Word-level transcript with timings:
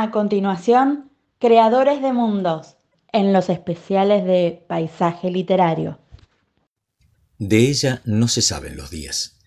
A 0.00 0.12
continuación, 0.12 1.10
Creadores 1.40 2.00
de 2.00 2.12
Mundos, 2.12 2.76
en 3.12 3.32
los 3.32 3.48
especiales 3.48 4.24
de 4.24 4.64
Paisaje 4.68 5.28
Literario. 5.28 5.98
De 7.36 7.68
ella 7.68 8.00
no 8.04 8.28
se 8.28 8.40
saben 8.40 8.76
los 8.76 8.92
días. 8.92 9.40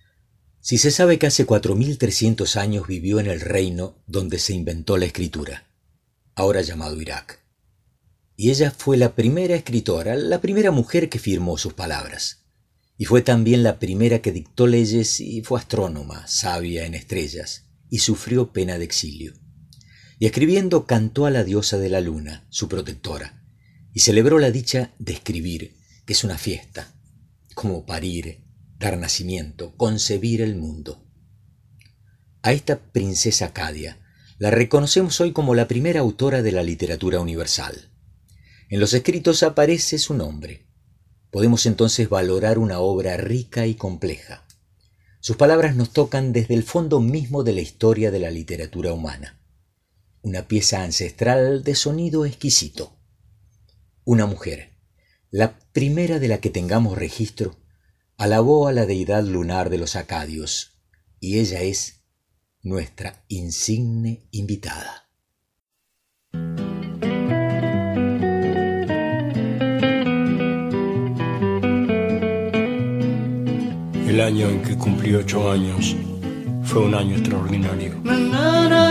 Si 0.59 0.77
se 0.77 0.91
sabe 0.91 1.17
que 1.17 1.27
hace 1.27 1.47
4.300 1.47 2.57
años 2.57 2.85
vivió 2.85 3.21
en 3.21 3.27
el 3.27 3.39
reino 3.39 4.03
donde 4.07 4.39
se 4.39 4.53
inventó 4.53 4.97
la 4.97 5.05
escritura, 5.05 5.69
ahora 6.35 6.59
llamado 6.59 6.99
Irak. 6.99 7.39
Y 8.35 8.49
ella 8.49 8.71
fue 8.71 8.97
la 8.97 9.15
primera 9.15 9.55
escritora, 9.55 10.17
la 10.17 10.41
primera 10.41 10.71
mujer 10.71 11.07
que 11.07 11.19
firmó 11.19 11.57
sus 11.57 11.75
palabras. 11.75 12.43
Y 12.97 13.05
fue 13.05 13.21
también 13.21 13.63
la 13.63 13.79
primera 13.79 14.21
que 14.21 14.33
dictó 14.33 14.67
leyes 14.67 15.21
y 15.21 15.43
fue 15.43 15.61
astrónoma, 15.61 16.27
sabia 16.27 16.85
en 16.85 16.93
estrellas, 16.93 17.69
y 17.89 17.99
sufrió 17.99 18.51
pena 18.51 18.77
de 18.77 18.83
exilio 18.83 19.40
y 20.21 20.27
escribiendo 20.27 20.85
cantó 20.85 21.25
a 21.25 21.31
la 21.31 21.43
diosa 21.43 21.79
de 21.79 21.89
la 21.89 21.99
luna, 21.99 22.45
su 22.49 22.69
protectora, 22.69 23.43
y 23.91 24.01
celebró 24.01 24.37
la 24.37 24.51
dicha 24.51 24.93
de 24.99 25.13
escribir, 25.13 25.73
que 26.05 26.13
es 26.13 26.23
una 26.23 26.37
fiesta, 26.37 26.93
como 27.55 27.87
parir, 27.87 28.43
dar 28.77 28.99
nacimiento, 28.99 29.75
concebir 29.77 30.43
el 30.43 30.55
mundo. 30.55 31.03
A 32.43 32.53
esta 32.53 32.79
princesa 32.79 33.45
Acadia 33.47 33.97
la 34.37 34.51
reconocemos 34.51 35.19
hoy 35.21 35.31
como 35.31 35.55
la 35.55 35.67
primera 35.67 36.01
autora 36.01 36.43
de 36.43 36.51
la 36.51 36.61
literatura 36.61 37.19
universal. 37.19 37.89
En 38.69 38.79
los 38.79 38.93
escritos 38.93 39.41
aparece 39.41 39.97
su 39.97 40.13
nombre. 40.13 40.67
Podemos 41.31 41.65
entonces 41.65 42.09
valorar 42.09 42.59
una 42.59 42.77
obra 42.77 43.17
rica 43.17 43.65
y 43.65 43.73
compleja. 43.73 44.45
Sus 45.19 45.35
palabras 45.35 45.75
nos 45.75 45.89
tocan 45.89 46.31
desde 46.31 46.53
el 46.53 46.61
fondo 46.61 46.99
mismo 46.99 47.43
de 47.43 47.53
la 47.53 47.61
historia 47.61 48.11
de 48.11 48.19
la 48.19 48.29
literatura 48.29 48.93
humana 48.93 49.40
una 50.21 50.47
pieza 50.47 50.83
ancestral 50.83 51.63
de 51.63 51.75
sonido 51.75 52.25
exquisito. 52.25 52.97
Una 54.03 54.25
mujer, 54.25 54.71
la 55.29 55.57
primera 55.71 56.19
de 56.19 56.27
la 56.27 56.39
que 56.39 56.49
tengamos 56.49 56.97
registro, 56.97 57.57
alabó 58.17 58.67
a 58.67 58.71
la 58.71 58.85
deidad 58.85 59.23
lunar 59.23 59.69
de 59.69 59.77
los 59.77 59.95
acadios, 59.95 60.79
y 61.19 61.39
ella 61.39 61.61
es 61.61 62.03
nuestra 62.61 63.23
insigne 63.27 64.27
invitada. 64.31 65.09
El 74.07 74.19
año 74.19 74.49
en 74.49 74.61
que 74.61 74.77
cumplí 74.77 75.15
ocho 75.15 75.49
años 75.49 75.95
fue 76.63 76.85
un 76.85 76.93
año 76.93 77.15
extraordinario. 77.15 78.60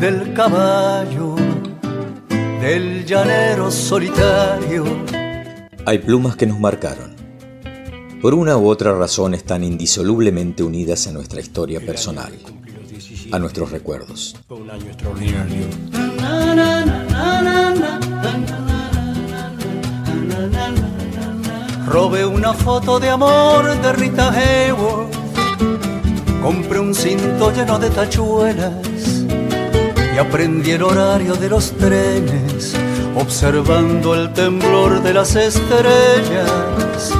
del 0.00 0.32
caballo, 0.32 1.36
del 2.60 3.04
llanero 3.04 3.70
solitario 3.70 4.84
hay 5.86 5.98
plumas 5.98 6.36
que 6.36 6.46
nos 6.46 6.60
marcaron. 6.60 7.16
Por 8.20 8.34
una 8.34 8.56
u 8.56 8.68
otra 8.68 8.92
razón 8.92 9.34
están 9.34 9.64
indisolublemente 9.64 10.62
unidas 10.62 11.06
a 11.06 11.12
nuestra 11.12 11.40
historia 11.40 11.80
personal, 11.80 12.32
a 13.32 13.38
nuestros 13.38 13.70
recuerdos. 13.70 14.36
Robé 21.86 22.24
una 22.24 22.52
foto 22.52 23.00
de 23.00 23.10
amor 23.10 23.80
de 23.80 23.92
Rita 23.94 24.30
Hayworth. 24.30 25.14
Compré 26.42 26.78
un 26.78 26.94
cinto 26.94 27.52
lleno 27.52 27.78
de 27.78 27.90
tachuelas 27.90 28.89
aprendí 30.20 30.72
el 30.72 30.82
horario 30.82 31.34
de 31.34 31.48
los 31.48 31.72
trenes 31.72 32.76
observando 33.16 34.14
el 34.14 34.32
temblor 34.32 35.02
de 35.02 35.14
las 35.14 35.34
estrellas. 35.36 37.12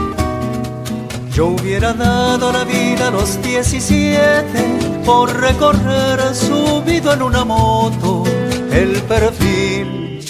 Yo 1.32 1.46
hubiera 1.48 1.92
dado 1.92 2.52
la 2.52 2.64
vida 2.64 3.08
a 3.08 3.10
los 3.10 3.42
17 3.42 5.02
por 5.04 5.32
recorrer 5.40 6.34
subido 6.34 7.12
en 7.12 7.22
una 7.22 7.44
moto 7.44 8.24
el 8.72 9.00
perfil 9.02 10.20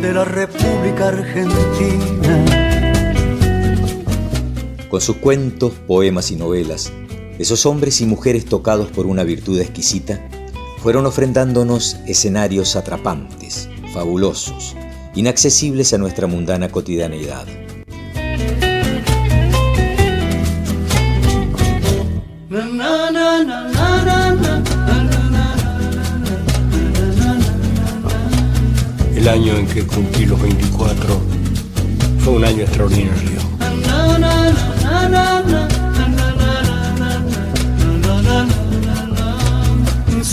de 0.00 0.12
la 0.12 0.24
República 0.24 1.08
Argentina. 1.08 2.44
Con 4.88 5.00
sus 5.00 5.16
cuentos, 5.16 5.72
poemas 5.86 6.30
y 6.30 6.36
novelas, 6.36 6.92
esos 7.38 7.66
hombres 7.66 8.00
y 8.00 8.06
mujeres 8.06 8.44
tocados 8.44 8.88
por 8.90 9.06
una 9.06 9.24
virtud 9.24 9.60
exquisita 9.60 10.20
fueron 10.84 11.06
ofrendándonos 11.06 11.96
escenarios 12.06 12.76
atrapantes, 12.76 13.70
fabulosos, 13.94 14.76
inaccesibles 15.14 15.94
a 15.94 15.96
nuestra 15.96 16.26
mundana 16.26 16.68
cotidianeidad. 16.68 17.46
El 29.16 29.26
año 29.26 29.56
en 29.56 29.66
que 29.66 29.86
cumplí 29.86 30.26
los 30.26 30.42
24 30.42 31.18
fue 32.18 32.34
un 32.34 32.44
año 32.44 32.60
extraordinario. 32.60 33.34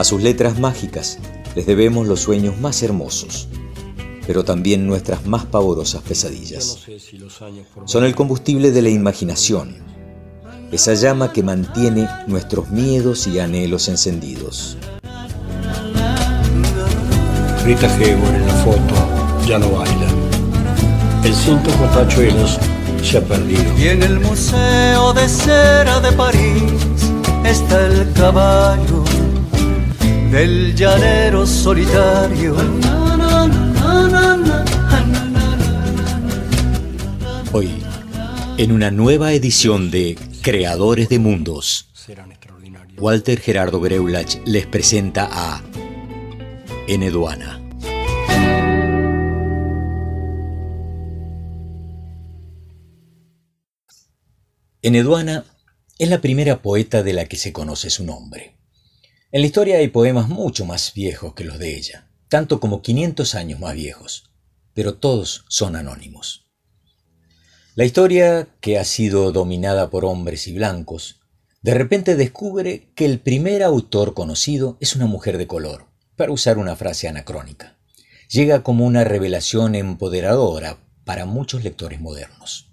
A 0.00 0.04
sus 0.04 0.22
letras 0.22 0.58
mágicas 0.58 1.18
les 1.54 1.66
debemos 1.66 2.06
los 2.06 2.20
sueños 2.20 2.58
más 2.58 2.82
hermosos 2.82 3.48
pero 4.26 4.44
también 4.44 4.86
nuestras 4.86 5.26
más 5.26 5.44
pavorosas 5.44 6.02
pesadillas. 6.02 6.78
Son 7.84 8.04
el 8.04 8.14
combustible 8.14 8.70
de 8.70 8.80
la 8.80 8.88
imaginación, 8.88 9.76
esa 10.70 10.94
llama 10.94 11.32
que 11.32 11.42
mantiene 11.42 12.08
nuestros 12.28 12.70
miedos 12.70 13.26
y 13.26 13.40
anhelos 13.40 13.88
encendidos. 13.88 14.78
Rita 17.64 17.92
Hayworth 17.92 18.34
en 18.34 18.46
la 18.46 18.54
foto 18.54 18.94
ya 19.48 19.58
no 19.58 19.68
baila. 19.70 20.06
El 21.24 21.34
cinto 21.34 21.70
con 21.72 21.90
tachuelos 21.90 22.56
se 23.02 23.18
ha 23.18 23.20
perdido. 23.22 23.76
Y 23.76 23.88
en 23.88 24.02
el 24.04 24.20
Museo 24.20 25.12
de 25.12 25.28
Cera 25.28 25.98
de 25.98 26.12
París 26.12 26.72
está 27.44 27.86
el 27.86 28.12
caballo 28.12 29.09
del 30.30 30.76
llanero 30.76 31.44
solitario 31.44 32.54
Hoy, 37.52 37.70
en 38.56 38.70
una 38.70 38.92
nueva 38.92 39.32
edición 39.32 39.90
de 39.90 40.16
Creadores 40.42 41.08
de 41.08 41.18
Mundos, 41.18 41.90
Walter 42.96 43.40
Gerardo 43.40 43.80
Greulach 43.80 44.36
les 44.44 44.66
presenta 44.66 45.28
a 45.32 45.62
Eneduana. 46.86 47.60
Eneduana 54.82 55.44
es 55.98 56.08
la 56.08 56.20
primera 56.20 56.62
poeta 56.62 57.02
de 57.02 57.14
la 57.14 57.26
que 57.26 57.36
se 57.36 57.52
conoce 57.52 57.90
su 57.90 58.04
nombre. 58.04 58.59
En 59.32 59.42
la 59.42 59.46
historia 59.46 59.78
hay 59.78 59.86
poemas 59.86 60.28
mucho 60.28 60.64
más 60.64 60.92
viejos 60.92 61.34
que 61.34 61.44
los 61.44 61.58
de 61.60 61.76
ella. 61.76 62.06
tanto 62.28 62.60
como 62.60 62.80
500 62.80 63.34
años 63.34 63.58
más 63.58 63.74
viejos, 63.74 64.30
pero 64.72 64.94
todos 64.94 65.44
son 65.48 65.74
anónimos. 65.74 66.46
La 67.74 67.84
historia, 67.84 68.46
que 68.60 68.78
ha 68.78 68.84
sido 68.84 69.32
dominada 69.32 69.90
por 69.90 70.04
hombres 70.04 70.46
y 70.46 70.52
blancos, 70.52 71.20
de 71.60 71.74
repente 71.74 72.14
descubre 72.14 72.92
que 72.94 73.04
el 73.04 73.18
primer 73.18 73.64
autor 73.64 74.14
conocido 74.14 74.78
es 74.80 74.94
una 74.94 75.06
mujer 75.06 75.38
de 75.38 75.48
color, 75.48 75.86
para 76.14 76.30
usar 76.30 76.56
una 76.56 76.76
frase 76.76 77.08
anacrónica. 77.08 77.78
Llega 78.28 78.62
como 78.62 78.86
una 78.86 79.02
revelación 79.02 79.74
empoderadora 79.74 80.78
para 81.04 81.26
muchos 81.26 81.64
lectores 81.64 82.00
modernos. 82.00 82.72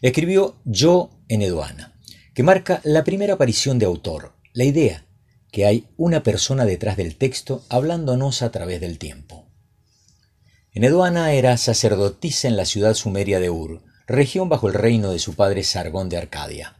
Escribió 0.00 0.60
Yo 0.64 1.10
en 1.26 1.42
Eduana, 1.42 1.98
que 2.34 2.44
marca 2.44 2.80
la 2.84 3.02
primera 3.02 3.34
aparición 3.34 3.80
de 3.80 3.86
autor, 3.86 4.34
la 4.52 4.62
idea 4.62 5.07
que 5.50 5.66
hay 5.66 5.88
una 5.96 6.22
persona 6.22 6.64
detrás 6.64 6.96
del 6.96 7.16
texto 7.16 7.64
hablándonos 7.68 8.42
a 8.42 8.50
través 8.50 8.80
del 8.80 8.98
tiempo. 8.98 9.46
Eneduana 10.72 11.32
era 11.32 11.56
sacerdotisa 11.56 12.48
en 12.48 12.56
la 12.56 12.66
ciudad 12.66 12.94
sumeria 12.94 13.40
de 13.40 13.50
Ur, 13.50 13.82
región 14.06 14.48
bajo 14.48 14.68
el 14.68 14.74
reino 14.74 15.10
de 15.10 15.18
su 15.18 15.34
padre 15.34 15.64
Sargón 15.64 16.08
de 16.08 16.18
Arcadia. 16.18 16.76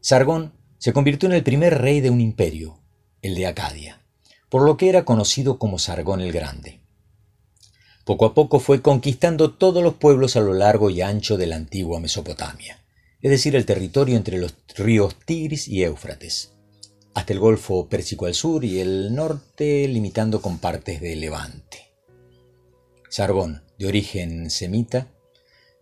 Sargón 0.00 0.52
se 0.78 0.92
convirtió 0.92 1.28
en 1.28 1.34
el 1.34 1.42
primer 1.42 1.78
rey 1.78 2.00
de 2.00 2.10
un 2.10 2.20
imperio, 2.20 2.78
el 3.22 3.34
de 3.34 3.46
Acadia, 3.46 4.02
por 4.48 4.62
lo 4.62 4.76
que 4.76 4.88
era 4.88 5.04
conocido 5.04 5.58
como 5.58 5.78
Sargón 5.78 6.20
el 6.20 6.32
Grande. 6.32 6.80
Poco 8.04 8.26
a 8.26 8.34
poco 8.34 8.60
fue 8.60 8.82
conquistando 8.82 9.54
todos 9.54 9.82
los 9.82 9.94
pueblos 9.94 10.36
a 10.36 10.40
lo 10.40 10.52
largo 10.52 10.90
y 10.90 11.00
ancho 11.00 11.36
de 11.36 11.46
la 11.46 11.56
antigua 11.56 11.98
Mesopotamia, 11.98 12.78
es 13.20 13.30
decir, 13.30 13.56
el 13.56 13.66
territorio 13.66 14.16
entre 14.16 14.38
los 14.38 14.54
ríos 14.76 15.16
Tigris 15.24 15.66
y 15.66 15.82
Éufrates 15.82 16.55
hasta 17.16 17.32
el 17.32 17.40
Golfo 17.40 17.88
Pérsico 17.88 18.26
al 18.26 18.34
sur 18.34 18.62
y 18.62 18.78
el 18.78 19.14
norte 19.14 19.88
limitando 19.88 20.42
con 20.42 20.58
partes 20.58 21.00
de 21.00 21.16
Levante. 21.16 21.90
Sargón, 23.08 23.62
de 23.78 23.86
origen 23.86 24.50
semita, 24.50 25.06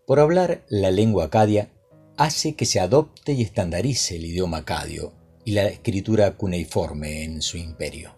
por 0.06 0.20
hablar 0.20 0.64
la 0.68 0.92
lengua 0.92 1.24
acadia, 1.24 1.70
hace 2.16 2.54
que 2.54 2.66
se 2.66 2.78
adopte 2.78 3.32
y 3.32 3.42
estandarice 3.42 4.14
el 4.14 4.26
idioma 4.26 4.58
acadio 4.58 5.12
y 5.44 5.50
la 5.50 5.66
escritura 5.66 6.36
cuneiforme 6.36 7.24
en 7.24 7.42
su 7.42 7.56
imperio. 7.56 8.14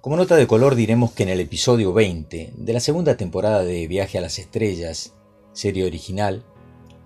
Como 0.00 0.16
nota 0.16 0.34
de 0.34 0.48
color 0.48 0.74
diremos 0.74 1.12
que 1.12 1.22
en 1.22 1.28
el 1.28 1.38
episodio 1.38 1.92
20 1.92 2.52
de 2.56 2.72
la 2.72 2.80
segunda 2.80 3.16
temporada 3.16 3.62
de 3.62 3.86
Viaje 3.86 4.18
a 4.18 4.22
las 4.22 4.40
Estrellas, 4.40 5.12
serie 5.52 5.86
original, 5.86 6.42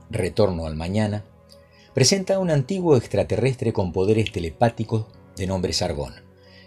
Retorno 0.08 0.64
al 0.64 0.74
Mañana, 0.74 1.26
presenta 2.00 2.36
a 2.36 2.38
un 2.38 2.48
antiguo 2.48 2.96
extraterrestre 2.96 3.74
con 3.74 3.92
poderes 3.92 4.32
telepáticos 4.32 5.04
de 5.36 5.46
nombre 5.46 5.74
Sargón, 5.74 6.14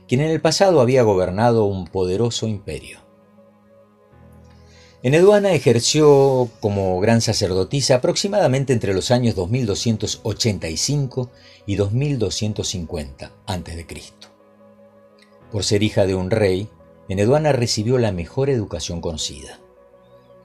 quien 0.08 0.22
en 0.22 0.30
el 0.30 0.40
pasado 0.40 0.80
había 0.80 1.02
gobernado 1.02 1.66
un 1.66 1.86
poderoso 1.86 2.48
imperio. 2.48 3.00
Eneduana 5.02 5.54
ejerció 5.54 6.52
como 6.60 7.00
gran 7.00 7.20
sacerdotisa 7.22 7.96
aproximadamente 7.96 8.74
entre 8.74 8.94
los 8.94 9.10
años 9.10 9.34
2285 9.34 11.32
y 11.66 11.78
2250 11.78 13.32
a.C. 13.48 13.88
Por 15.52 15.64
ser 15.64 15.82
hija 15.82 16.06
de 16.06 16.14
un 16.14 16.30
rey, 16.30 16.70
Eneduana 17.10 17.54
recibió 17.54 17.98
la 17.98 18.12
mejor 18.12 18.52
educación 18.52 19.02
conocida. 19.02 19.60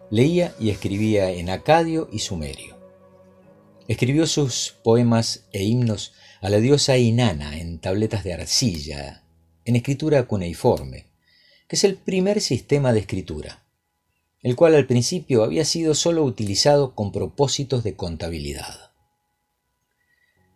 Leía 0.08 0.54
y 0.58 0.70
escribía 0.70 1.30
en 1.30 1.50
acadio 1.50 2.08
y 2.10 2.20
sumerio. 2.20 2.77
Escribió 3.88 4.26
sus 4.26 4.76
poemas 4.84 5.46
e 5.50 5.64
himnos 5.64 6.12
a 6.42 6.50
la 6.50 6.58
diosa 6.58 6.98
Inanna 6.98 7.58
en 7.58 7.78
tabletas 7.78 8.22
de 8.22 8.34
arcilla, 8.34 9.24
en 9.64 9.76
escritura 9.76 10.26
cuneiforme, 10.26 11.06
que 11.66 11.76
es 11.76 11.84
el 11.84 11.96
primer 11.96 12.42
sistema 12.42 12.92
de 12.92 13.00
escritura, 13.00 13.64
el 14.42 14.56
cual 14.56 14.74
al 14.74 14.86
principio 14.86 15.42
había 15.42 15.64
sido 15.64 15.94
solo 15.94 16.22
utilizado 16.22 16.94
con 16.94 17.12
propósitos 17.12 17.82
de 17.82 17.96
contabilidad. 17.96 18.92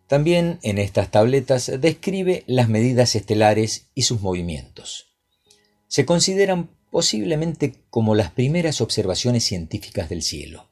También 0.05 0.59
en 0.61 0.77
estas 0.77 1.09
tabletas 1.09 1.71
describe 1.79 2.43
las 2.45 2.69
medidas 2.69 3.15
estelares 3.15 3.87
y 3.95 4.03
sus 4.03 4.21
movimientos. 4.21 5.15
Se 5.87 6.05
consideran 6.05 6.69
posiblemente 6.91 7.73
como 7.89 8.13
las 8.13 8.29
primeras 8.29 8.79
observaciones 8.79 9.43
científicas 9.43 10.09
del 10.09 10.21
cielo. 10.21 10.69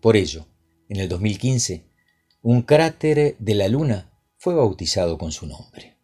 Por 0.00 0.16
ello, 0.16 0.46
en 0.92 1.00
el 1.00 1.08
2015, 1.08 1.86
un 2.42 2.60
cráter 2.60 3.34
de 3.38 3.54
la 3.54 3.66
Luna 3.68 4.12
fue 4.36 4.54
bautizado 4.54 5.16
con 5.16 5.32
su 5.32 5.46
nombre. 5.46 5.96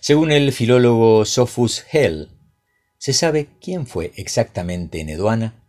Según 0.00 0.30
el 0.30 0.52
filólogo 0.52 1.24
Sophus 1.24 1.84
Hell, 1.90 2.28
se 2.98 3.12
sabe 3.12 3.48
quién 3.60 3.88
fue 3.88 4.12
exactamente 4.14 5.02
Neduana, 5.02 5.60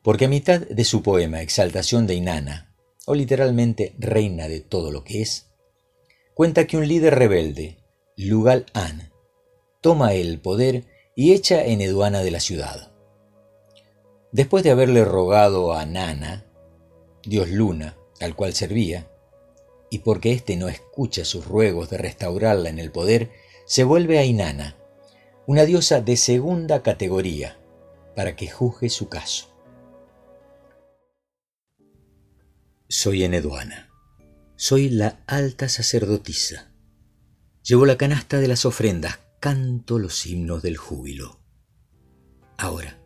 porque 0.00 0.24
a 0.24 0.28
mitad 0.28 0.62
de 0.62 0.82
su 0.84 1.02
poema 1.02 1.42
Exaltación 1.42 2.06
de 2.06 2.14
Inanna, 2.14 2.74
o 3.04 3.14
literalmente 3.14 3.94
Reina 3.98 4.48
de 4.48 4.60
todo 4.60 4.90
lo 4.90 5.04
que 5.04 5.20
es, 5.20 5.50
cuenta 6.32 6.66
que 6.66 6.78
un 6.78 6.88
líder 6.88 7.16
rebelde, 7.16 7.76
Lugal 8.16 8.64
An, 8.72 9.12
toma 9.82 10.14
el 10.14 10.40
poder 10.40 10.86
y 11.14 11.34
echa 11.34 11.56
a 11.56 11.66
Eneduana 11.66 12.22
de 12.22 12.30
la 12.30 12.40
ciudad. 12.40 12.92
Después 14.32 14.64
de 14.64 14.70
haberle 14.70 15.04
rogado 15.04 15.74
a 15.74 15.84
Nana 15.84 16.46
dios 17.24 17.48
Luna, 17.50 17.96
al 18.20 18.34
cual 18.34 18.54
servía, 18.54 19.10
y 19.90 20.00
porque 20.00 20.32
éste 20.32 20.56
no 20.56 20.68
escucha 20.68 21.24
sus 21.24 21.46
ruegos 21.46 21.90
de 21.90 21.98
restaurarla 21.98 22.68
en 22.68 22.78
el 22.78 22.90
poder, 22.90 23.30
se 23.66 23.84
vuelve 23.84 24.18
a 24.18 24.24
Inanna, 24.24 24.76
una 25.46 25.64
diosa 25.64 26.00
de 26.00 26.16
segunda 26.16 26.82
categoría, 26.82 27.58
para 28.14 28.36
que 28.36 28.48
juzgue 28.48 28.88
su 28.88 29.08
caso. 29.08 29.48
Soy 32.88 33.24
Eneduana. 33.24 33.88
Soy 34.56 34.90
la 34.90 35.22
alta 35.26 35.68
sacerdotisa. 35.68 36.72
Llevo 37.62 37.86
la 37.86 37.96
canasta 37.96 38.40
de 38.40 38.48
las 38.48 38.64
ofrendas, 38.64 39.20
canto 39.38 39.98
los 39.98 40.26
himnos 40.26 40.62
del 40.62 40.76
júbilo. 40.76 41.40
Ahora, 42.58 43.00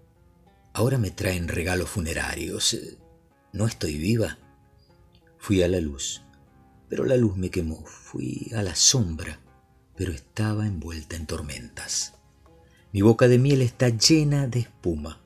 ahora 0.72 0.98
me 0.98 1.10
traen 1.10 1.48
regalos 1.48 1.90
funerarios, 1.90 2.76
¿No 3.54 3.68
estoy 3.68 3.98
viva? 3.98 4.36
Fui 5.38 5.62
a 5.62 5.68
la 5.68 5.78
luz, 5.80 6.22
pero 6.88 7.04
la 7.04 7.16
luz 7.16 7.36
me 7.36 7.50
quemó. 7.50 7.86
Fui 7.86 8.50
a 8.52 8.64
la 8.64 8.74
sombra, 8.74 9.38
pero 9.94 10.10
estaba 10.10 10.66
envuelta 10.66 11.14
en 11.14 11.24
tormentas. 11.24 12.14
Mi 12.92 13.00
boca 13.00 13.28
de 13.28 13.38
miel 13.38 13.62
está 13.62 13.90
llena 13.90 14.48
de 14.48 14.58
espuma. 14.58 15.20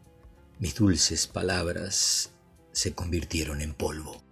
Mis 0.59 0.75
dulces 0.75 1.27
palabras 1.27 2.33
se 2.71 2.93
convirtieron 2.93 3.63
en 3.63 3.73
polvo. 3.73 4.23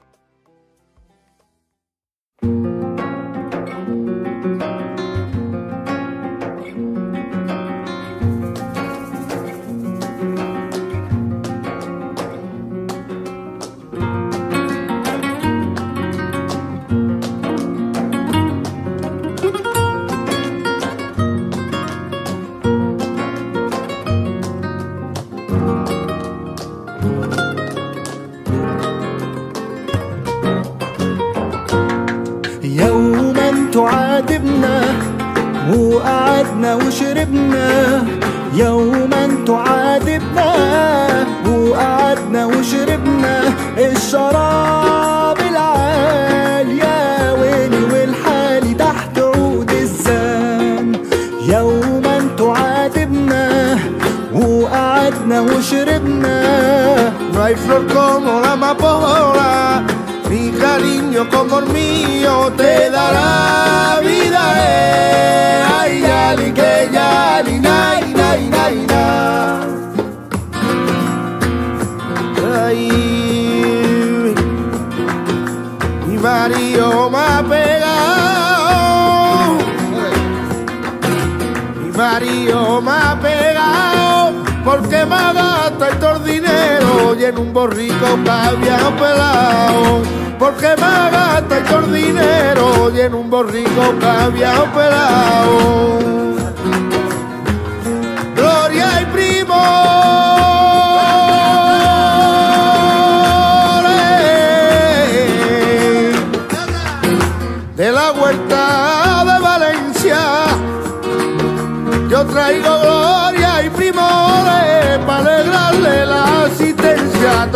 Marido 81.97 81.97
me 81.97 81.97
ha 81.97 81.97
pegado. 81.97 81.97
Marido 81.97 82.81
me 82.83 82.95
ha 82.95 83.21
pegado 83.21 84.57
porque 84.65 85.07
me 85.07 85.33
gasta 85.33 85.89
el 85.89 86.25
dinero 86.25 87.15
y 87.19 87.25
en 87.25 87.39
un 87.39 87.53
borrico 87.53 88.07
que 88.25 88.31
había 88.31 88.79
pelado. 88.97 90.03
Porque 90.39 90.69
me 90.77 91.11
gasta 91.11 91.79
el 91.79 91.93
dinero 91.93 92.93
y 92.95 93.01
en 93.01 93.15
un 93.15 93.31
borrico 93.31 93.99
que 94.01 94.07
había 94.07 94.55
pelado. 94.75 96.46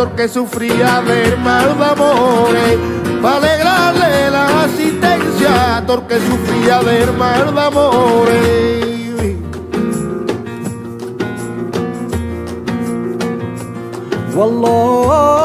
porque 0.00 0.28
sufría 0.28 1.02
de 1.02 1.36
mal 1.36 1.78
de 1.78 1.84
amores. 1.84 2.78
Para 3.22 3.36
alegrarle 3.36 4.30
la 4.30 4.64
asistencia, 4.64 5.84
porque 5.86 6.16
sufría 6.20 6.80
de 6.82 7.12
mal 7.12 7.54
de 7.54 7.60
amores. 7.60 8.86
والله 14.36 15.39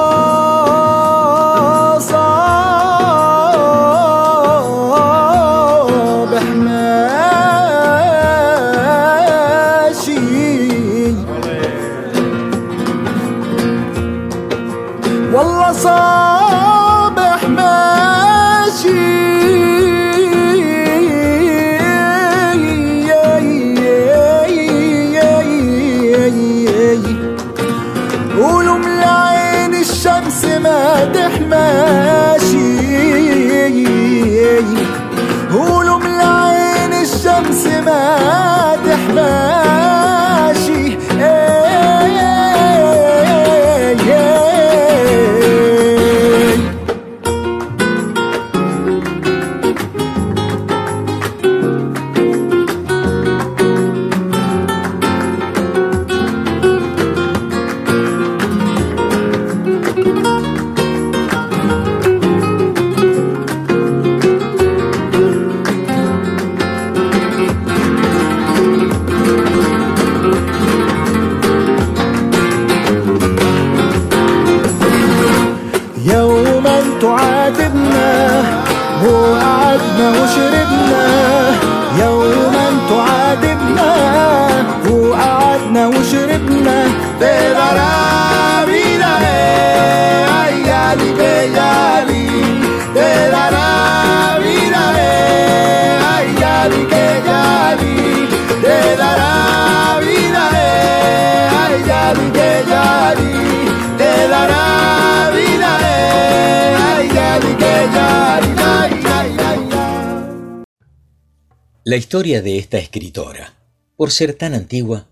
La 111.97 112.01
historia 112.01 112.43
de 112.43 112.59
esta 112.59 112.77
escritora, 112.77 113.55
por 113.97 114.11
ser 114.11 114.35
tan 114.35 114.53
antigua, 114.53 115.09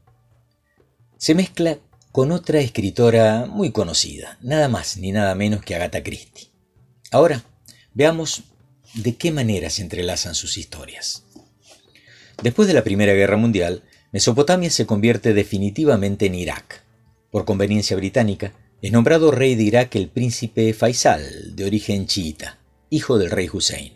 se 1.16 1.34
mezcla 1.34 1.78
con 2.12 2.30
otra 2.30 2.60
escritora 2.60 3.46
muy 3.46 3.72
conocida, 3.72 4.36
nada 4.42 4.68
más 4.68 4.98
ni 4.98 5.10
nada 5.10 5.34
menos 5.34 5.62
que 5.62 5.74
Agatha 5.74 6.02
Christie. 6.02 6.48
Ahora, 7.10 7.42
veamos 7.94 8.42
de 8.92 9.16
qué 9.16 9.32
manera 9.32 9.70
se 9.70 9.80
entrelazan 9.80 10.34
sus 10.34 10.58
historias. 10.58 11.24
Después 12.42 12.68
de 12.68 12.74
la 12.74 12.84
Primera 12.84 13.14
Guerra 13.14 13.38
Mundial, 13.38 13.82
Mesopotamia 14.12 14.68
se 14.68 14.84
convierte 14.84 15.32
definitivamente 15.32 16.26
en 16.26 16.34
Irak. 16.34 16.82
Por 17.30 17.46
conveniencia 17.46 17.96
británica, 17.96 18.52
es 18.82 18.92
nombrado 18.92 19.30
rey 19.30 19.54
de 19.54 19.62
Irak 19.62 19.96
el 19.96 20.10
príncipe 20.10 20.74
Faisal, 20.74 21.56
de 21.56 21.64
origen 21.64 22.06
chiita, 22.06 22.58
hijo 22.90 23.16
del 23.16 23.30
rey 23.30 23.48
Hussein. 23.50 23.93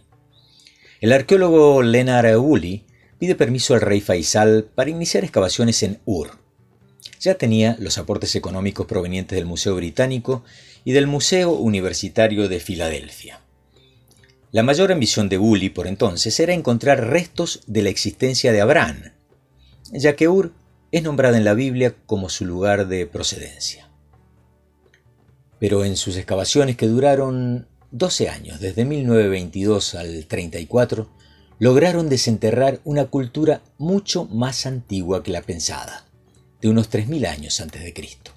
El 1.00 1.12
arqueólogo 1.12 1.83
Leonard 1.83 2.38
Woolley 2.38 2.85
pide 3.21 3.37
permiso 3.37 3.75
al 3.75 3.81
rey 3.81 4.00
Faisal 4.00 4.64
para 4.75 4.90
iniciar 4.90 5.23
excavaciones 5.23 5.85
en 5.85 6.00
Ur. 6.05 6.38
Ya 7.21 7.37
tenía 7.37 7.76
los 7.78 7.99
aportes 7.99 8.35
económicos 8.35 8.87
provenientes 8.87 9.37
del 9.37 9.47
Museo 9.47 9.76
Británico 9.76 10.43
y 10.85 10.93
del 10.93 11.07
Museo 11.07 11.52
Universitario 11.52 12.49
de 12.49 12.59
Filadelfia. 12.59 13.40
La 14.50 14.64
mayor 14.64 14.90
ambición 14.90 15.28
de 15.28 15.38
Woolley 15.38 15.69
por 15.69 15.87
entonces 15.87 16.40
era 16.40 16.52
encontrar 16.52 17.09
restos 17.09 17.62
de 17.69 17.83
la 17.83 17.90
existencia 17.90 18.50
de 18.50 18.61
Abraham, 18.61 19.12
ya 19.93 20.17
que 20.17 20.26
Ur 20.26 20.52
es 20.90 21.05
nombrada 21.05 21.37
en 21.37 21.45
la 21.45 21.55
Biblia 21.55 21.95
como 22.07 22.28
su 22.28 22.45
lugar 22.45 22.88
de 22.88 23.07
procedencia. 23.07 23.88
Pero 25.61 25.85
en 25.85 25.97
sus 25.97 26.17
excavaciones 26.17 26.76
que 26.76 26.88
duraron 26.88 27.69
12 27.90 28.28
años, 28.28 28.61
desde 28.61 28.85
1922 28.85 29.95
al 29.95 30.26
34, 30.26 31.09
lograron 31.59 32.09
desenterrar 32.09 32.80
una 32.85 33.07
cultura 33.07 33.62
mucho 33.78 34.26
más 34.26 34.66
antigua 34.66 35.23
que 35.23 35.33
la 35.33 35.42
pensada, 35.42 36.07
de 36.61 36.68
unos 36.68 36.90
3.000 36.90 37.26
años 37.26 37.61
antes 37.61 37.83
de 37.83 37.95
Cristo. 37.95 38.33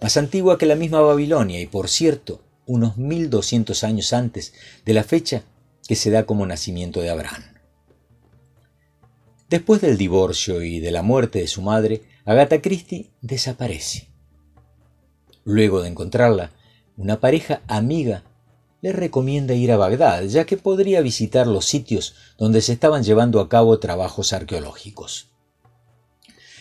Más 0.00 0.16
antigua 0.16 0.58
que 0.58 0.66
la 0.66 0.76
misma 0.76 1.00
Babilonia 1.00 1.60
y, 1.60 1.66
por 1.66 1.88
cierto, 1.88 2.40
unos 2.66 2.96
1.200 2.96 3.82
años 3.82 4.12
antes 4.12 4.52
de 4.84 4.94
la 4.94 5.02
fecha 5.02 5.42
que 5.88 5.96
se 5.96 6.10
da 6.10 6.24
como 6.24 6.46
nacimiento 6.46 7.00
de 7.00 7.10
Abraham. 7.10 7.42
Después 9.50 9.80
del 9.80 9.96
divorcio 9.96 10.62
y 10.62 10.78
de 10.78 10.92
la 10.92 11.02
muerte 11.02 11.40
de 11.40 11.48
su 11.48 11.62
madre, 11.62 12.02
Agatha 12.26 12.60
Christie 12.60 13.10
desaparece. 13.22 14.08
Luego 15.44 15.80
de 15.80 15.88
encontrarla, 15.88 16.52
una 16.96 17.18
pareja 17.20 17.62
amiga 17.66 18.22
le 18.80 18.92
recomienda 18.92 19.54
ir 19.54 19.72
a 19.72 19.76
Bagdad, 19.76 20.24
ya 20.24 20.46
que 20.46 20.56
podría 20.56 21.00
visitar 21.00 21.46
los 21.46 21.64
sitios 21.64 22.14
donde 22.36 22.60
se 22.60 22.72
estaban 22.72 23.02
llevando 23.02 23.40
a 23.40 23.48
cabo 23.48 23.78
trabajos 23.78 24.32
arqueológicos. 24.32 25.28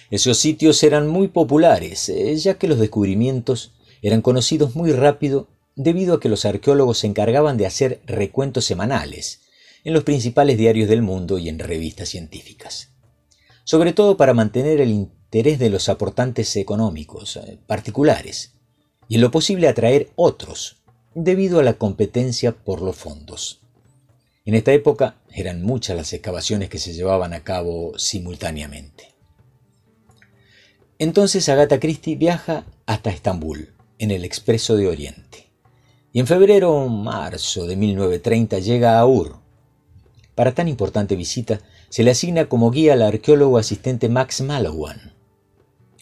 Esos 0.09 0.37
sitios 0.37 0.81
eran 0.83 1.07
muy 1.07 1.27
populares, 1.27 2.09
eh, 2.09 2.35
ya 2.37 2.57
que 2.57 2.67
los 2.67 2.79
descubrimientos 2.79 3.73
eran 4.01 4.21
conocidos 4.21 4.75
muy 4.75 4.91
rápido 4.91 5.47
debido 5.75 6.15
a 6.15 6.19
que 6.19 6.29
los 6.29 6.45
arqueólogos 6.45 6.99
se 6.99 7.07
encargaban 7.07 7.57
de 7.57 7.65
hacer 7.65 8.01
recuentos 8.05 8.65
semanales 8.65 9.41
en 9.83 9.93
los 9.93 10.03
principales 10.03 10.57
diarios 10.57 10.89
del 10.89 11.01
mundo 11.01 11.37
y 11.37 11.49
en 11.49 11.59
revistas 11.59 12.09
científicas, 12.09 12.93
sobre 13.63 13.93
todo 13.93 14.17
para 14.17 14.33
mantener 14.33 14.81
el 14.81 14.89
interés 14.89 15.59
de 15.59 15.69
los 15.69 15.87
aportantes 15.87 16.55
económicos 16.55 17.37
eh, 17.37 17.59
particulares 17.67 18.55
y 19.07 19.15
en 19.15 19.21
lo 19.21 19.29
posible 19.29 19.67
atraer 19.67 20.09
otros 20.15 20.76
debido 21.23 21.59
a 21.59 21.63
la 21.63 21.73
competencia 21.73 22.51
por 22.51 22.83
los 22.83 22.95
fondos. 22.95 23.61
En 24.45 24.53
esta 24.53 24.71
época 24.71 25.15
eran 25.31 25.63
muchas 25.63 25.97
las 25.97 26.13
excavaciones 26.13 26.69
que 26.69 26.77
se 26.77 26.93
llevaban 26.93 27.33
a 27.33 27.43
cabo 27.43 27.97
simultáneamente. 27.97 29.15
Entonces 30.99 31.49
Agatha 31.49 31.79
Christie 31.79 32.17
viaja 32.17 32.65
hasta 32.85 33.09
Estambul, 33.09 33.73
en 33.97 34.11
el 34.11 34.23
Expreso 34.25 34.77
de 34.77 34.87
Oriente. 34.87 35.47
Y 36.13 36.19
en 36.19 36.27
febrero 36.27 36.71
o 36.71 36.87
marzo 36.87 37.65
de 37.65 37.75
1930 37.75 38.59
llega 38.59 38.99
a 38.99 39.05
Ur. 39.07 39.39
Para 40.35 40.53
tan 40.53 40.67
importante 40.67 41.15
visita, 41.15 41.61
se 41.89 42.03
le 42.03 42.11
asigna 42.11 42.47
como 42.47 42.69
guía 42.69 42.93
al 42.93 43.01
arqueólogo 43.01 43.57
asistente 43.57 44.07
Max 44.07 44.41
Malowan. 44.41 45.13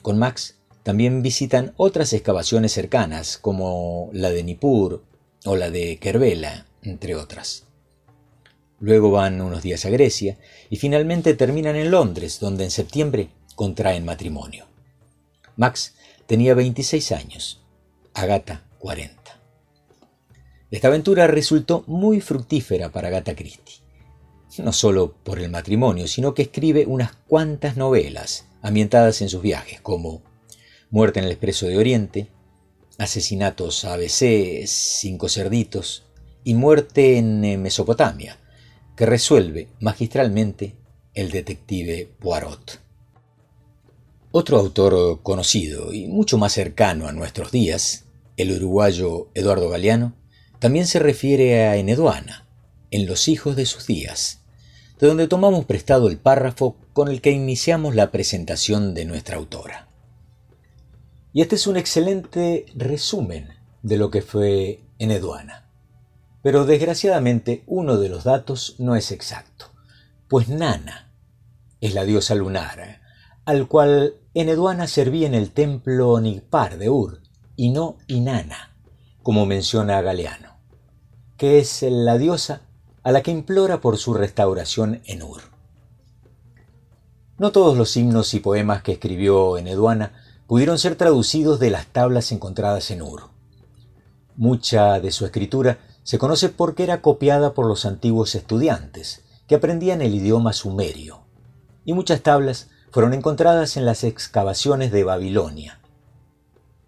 Con 0.01 0.19
Max 0.19 0.57
también 0.85 1.23
visitan 1.23 1.73
otras 1.77 2.13
excavaciones 2.13 2.71
cercanas, 2.71 3.39
como 3.39 4.11
la 4.13 4.29
de 4.29 4.43
Nippur 4.43 5.03
o 5.43 5.55
la 5.55 5.71
de 5.71 5.97
Kerbela, 5.97 6.67
entre 6.83 7.15
otras. 7.15 7.63
Luego 8.79 9.09
van 9.09 9.41
unos 9.41 9.63
días 9.63 9.83
a 9.85 9.89
Grecia 9.89 10.37
y 10.69 10.75
finalmente 10.75 11.33
terminan 11.33 11.75
en 11.75 11.89
Londres, 11.89 12.39
donde 12.39 12.65
en 12.65 12.69
septiembre 12.69 13.29
contraen 13.55 14.05
matrimonio. 14.05 14.67
Max 15.55 15.95
tenía 16.27 16.53
26 16.53 17.11
años, 17.13 17.63
Agatha 18.13 18.63
40. 18.77 19.41
Esta 20.69 20.87
aventura 20.89 21.25
resultó 21.25 21.83
muy 21.87 22.21
fructífera 22.21 22.91
para 22.91 23.07
Agatha 23.07 23.35
Christie, 23.35 23.81
no 24.59 24.71
solo 24.71 25.15
por 25.23 25.39
el 25.39 25.49
matrimonio, 25.49 26.07
sino 26.07 26.35
que 26.35 26.43
escribe 26.43 26.85
unas 26.85 27.15
cuantas 27.27 27.75
novelas 27.75 28.45
ambientadas 28.61 29.23
en 29.23 29.29
sus 29.29 29.41
viajes, 29.41 29.81
como 29.81 30.21
Muerte 30.91 31.19
en 31.19 31.25
el 31.25 31.31
Expreso 31.31 31.65
de 31.67 31.77
Oriente, 31.77 32.27
Asesinatos 32.97 33.85
ABC, 33.85 34.65
Cinco 34.67 35.27
Cerditos 35.29 36.03
y 36.43 36.53
Muerte 36.53 37.17
en 37.17 37.43
eh, 37.43 37.57
Mesopotamia, 37.57 38.37
que 38.95 39.05
resuelve 39.05 39.67
magistralmente 39.79 40.75
el 41.13 41.31
detective 41.31 42.09
Poirot. 42.19 42.79
Otro 44.31 44.57
autor 44.57 45.21
conocido 45.23 45.93
y 45.93 46.07
mucho 46.07 46.37
más 46.37 46.53
cercano 46.53 47.07
a 47.07 47.13
nuestros 47.13 47.51
días, 47.51 48.05
el 48.37 48.51
uruguayo 48.51 49.29
Eduardo 49.33 49.69
Galeano, 49.69 50.13
también 50.59 50.87
se 50.87 50.99
refiere 50.99 51.65
a 51.65 51.77
Eneduana, 51.77 52.47
en 52.91 53.07
Los 53.07 53.27
hijos 53.27 53.55
de 53.55 53.65
sus 53.65 53.87
días, 53.87 54.41
de 54.99 55.07
donde 55.07 55.27
tomamos 55.27 55.65
prestado 55.65 56.07
el 56.09 56.17
párrafo 56.17 56.77
con 56.93 57.09
el 57.09 57.21
que 57.21 57.31
iniciamos 57.31 57.95
la 57.95 58.11
presentación 58.11 58.93
de 58.93 59.05
nuestra 59.05 59.37
autora. 59.37 59.89
Y 61.35 61.41
este 61.41 61.55
es 61.55 61.67
un 61.67 61.75
excelente 61.75 62.65
resumen 62.75 63.49
de 63.83 63.97
lo 63.97 64.09
que 64.09 64.21
fue 64.21 64.85
Eneduana. 64.99 65.69
Pero 66.41 66.63
desgraciadamente 66.63 67.65
uno 67.67 67.97
de 67.97 68.07
los 68.07 68.23
datos 68.23 68.77
no 68.79 68.95
es 68.95 69.11
exacto, 69.11 69.65
pues 70.29 70.47
Nana 70.47 71.11
es 71.81 71.93
la 71.93 72.05
diosa 72.05 72.35
lunar, 72.35 73.01
al 73.43 73.67
cual 73.67 74.13
Eneduana 74.33 74.87
servía 74.87 75.27
en 75.27 75.33
el 75.33 75.51
templo 75.51 76.21
Nigpar 76.21 76.77
de 76.77 76.89
Ur, 76.89 77.19
y 77.57 77.69
no 77.71 77.97
Inanna, 78.07 78.73
como 79.21 79.45
menciona 79.45 80.01
Galeano, 80.01 80.55
que 81.35 81.59
es 81.59 81.81
la 81.81 82.17
diosa 82.17 82.61
a 83.03 83.11
la 83.11 83.21
que 83.21 83.31
implora 83.31 83.81
por 83.81 83.97
su 83.97 84.13
restauración 84.13 85.01
en 85.03 85.21
Ur. 85.21 85.41
No 87.37 87.51
todos 87.51 87.77
los 87.77 87.97
himnos 87.97 88.33
y 88.33 88.39
poemas 88.39 88.83
que 88.83 88.93
escribió 88.93 89.57
Eneduana 89.57 90.13
pudieron 90.47 90.77
ser 90.77 90.95
traducidos 90.95 91.59
de 91.59 91.71
las 91.71 91.87
tablas 91.87 92.31
encontradas 92.31 92.91
en 92.91 93.01
Ur. 93.01 93.29
Mucha 94.35 94.99
de 94.99 95.11
su 95.11 95.25
escritura 95.25 95.79
se 96.03 96.19
conoce 96.19 96.49
porque 96.49 96.83
era 96.83 97.01
copiada 97.01 97.53
por 97.53 97.65
los 97.65 97.85
antiguos 97.85 98.35
estudiantes, 98.35 99.23
que 99.47 99.55
aprendían 99.55 100.01
el 100.01 100.13
idioma 100.13 100.53
sumerio, 100.53 101.21
y 101.83 101.93
muchas 101.93 102.21
tablas 102.21 102.69
fueron 102.91 103.13
encontradas 103.13 103.77
en 103.77 103.85
las 103.85 104.03
excavaciones 104.03 104.91
de 104.91 105.03
Babilonia. 105.03 105.79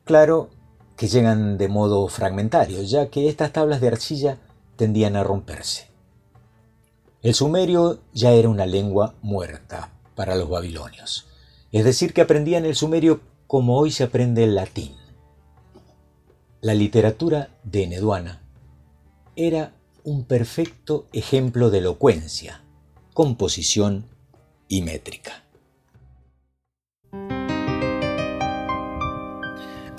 Claro 0.04 0.50
que 0.96 1.08
llegan 1.08 1.58
de 1.58 1.68
modo 1.68 2.08
fragmentario, 2.08 2.82
ya 2.82 3.10
que 3.10 3.30
estas 3.30 3.54
tablas 3.54 3.82
de 3.82 3.90
arcilla 3.90 4.38
tendían 4.76 5.16
a 5.16 5.24
romperse. 5.24 5.88
El 7.22 7.34
sumerio 7.34 8.00
ya 8.14 8.32
era 8.32 8.50
una 8.50 8.66
lengua 8.66 9.16
muerta 9.22 9.92
para 10.16 10.36
los 10.36 10.50
babilonios, 10.50 11.28
es 11.72 11.84
decir, 11.84 12.14
que 12.14 12.22
aprendían 12.22 12.66
el 12.66 12.76
sumerio 12.76 13.20
como 13.47 13.79
hoy 13.79 13.91
se 13.91 14.05
aprende 14.05 14.45
el 14.45 14.55
latín. 14.55 14.93
La 16.61 16.75
literatura 16.75 17.51
de 17.65 17.87
Neduana 17.87 18.41
era 19.37 19.73
un 20.05 20.25
perfecto 20.25 21.07
ejemplo 21.13 21.71
de 21.71 21.79
elocuencia, 21.79 22.63
composición 23.15 24.07
y 24.69 24.83
métrica. 24.83 25.43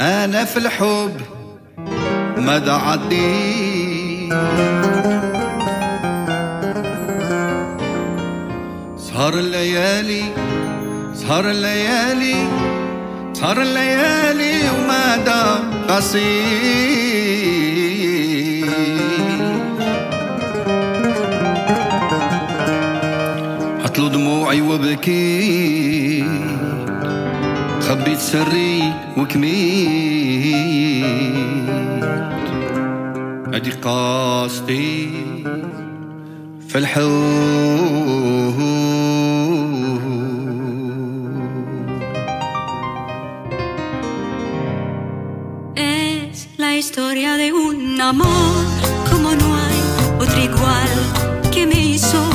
أنا 0.01 0.45
في 0.45 0.57
الحب 0.57 1.21
مدى 2.37 2.71
عدي 2.71 4.29
سهر 8.97 9.33
الليالي 9.33 10.23
سهر 11.15 11.49
الليالي 11.49 12.47
سهر 13.40 13.62
الليالي 13.62 14.70
ومدى 14.70 15.44
قصير 15.88 16.28
حطلو 23.84 24.08
دموعي 24.08 24.60
وبكي 24.60 26.24
خبيت 27.80 28.18
سري 28.18 28.92
وكميت 29.16 30.58
ادي 33.54 33.70
قاصدي 33.70 35.10
في 36.68 36.78
الحب 36.78 37.08
historia 46.98 47.36
de 47.36 47.52
un 47.52 48.00
amor 48.00 48.66
como 49.08 49.32
no 49.32 49.56
hay 49.56 49.80
otro 50.18 50.36
igual 50.36 50.88
que 51.52 51.64
me 51.64 51.80
hizo 51.80 52.27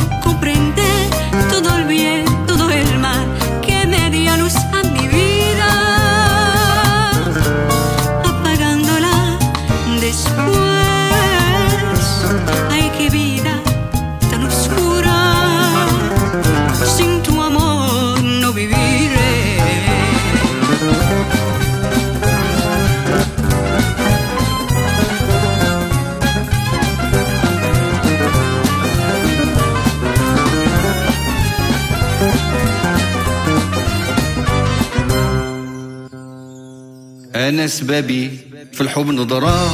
اسبابي 37.65 38.31
في 38.73 38.81
الحب 38.81 39.07
نضرا 39.07 39.71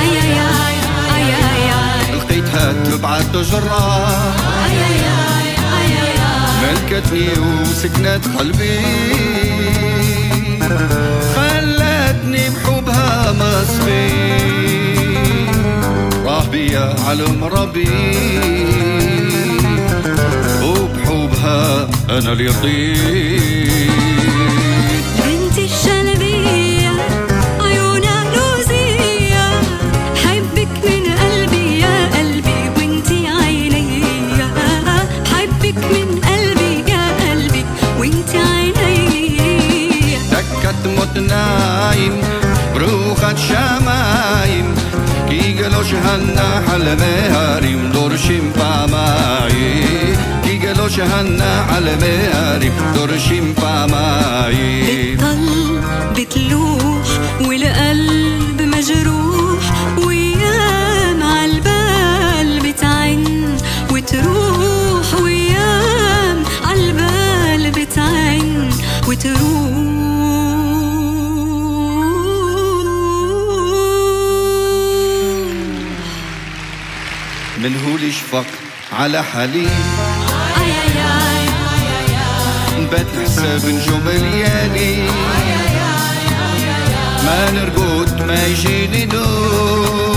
اي 0.00 0.08
اي 0.22 0.40
اي 1.16 1.34
اي 1.34 2.16
لقيتها 2.16 2.72
تبعت 2.84 3.36
جرة 3.36 4.06
اي 4.64 4.78
اي 4.84 5.00
اي 5.78 5.94
ملكتني 6.62 7.28
وسكنت 7.38 8.20
قلبي. 8.38 8.80
خلتني 11.36 12.50
بحبها 12.50 13.32
مصفي 13.32 14.08
راح 16.24 16.46
بيا 16.46 16.94
على 17.06 17.24
مربي 17.40 17.88
وبحبها 20.62 21.88
أنا 22.10 22.32
اللي 22.32 22.46
رضيت 22.46 24.03
كت 40.64 41.18
نايم 41.18 42.20
بروخة 42.74 43.34
شمايم 43.36 44.74
كي 45.28 45.52
جلوش 45.52 45.94
هالنحل 45.94 46.96
بهاريم 46.96 47.90
دورشيم 47.92 48.52
باماي 48.56 49.84
كي 50.44 50.56
جلوش 50.56 51.00
هالنحل 51.00 51.96
بهاريم 51.96 52.72
دورشيم 52.94 53.54
باماي 53.62 55.12
الطل 55.14 55.80
بتلوح 56.16 57.08
والقلب 57.40 58.62
مجروح 58.62 59.62
ويا 60.06 61.14
مع 61.20 61.44
البال 61.44 62.60
بتعن 62.72 63.24
وتروح 63.90 64.53
اتوافق 78.34 78.58
على 78.92 79.22
حالي 79.24 79.66
بتحسب 82.92 83.68
نجوم 83.68 84.08
ليالي 84.08 85.08
ما 87.24 87.50
نرقد 87.50 88.22
ما 88.26 88.46
يجيني 88.46 89.06
نوم 89.06 90.14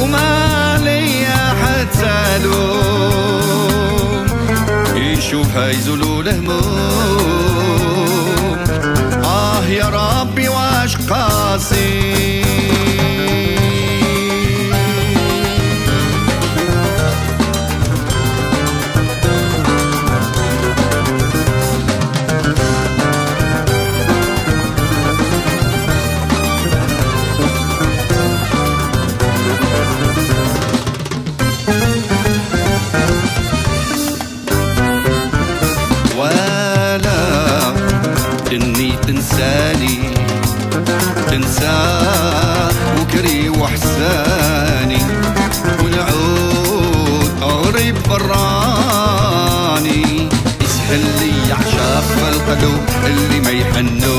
وما 0.00 0.28
عليا 0.72 1.54
حتى 1.62 2.38
لوم 2.44 4.26
يشوفها 4.96 5.70
يزولو 5.70 6.20
الهموم 6.20 6.62
آه 9.24 9.66
يا 9.66 9.88
ربي 9.88 10.48
واش 10.48 10.96
قاسي 10.96 12.41
براني 48.10 50.02
يسهل 50.62 51.00
لي 51.20 51.52
عشاف 51.52 52.18
القلوب 52.28 52.84
اللي 53.06 53.40
ما 53.40 53.50
يحنو 53.50 54.16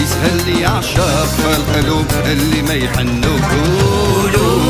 يسهل 0.00 0.36
لي 0.46 0.66
عشاف 0.66 1.46
القلوب 1.56 2.06
اللي 2.24 2.62
ما 2.62 2.74
يحنو 2.74 3.30
قولوا 3.50 4.60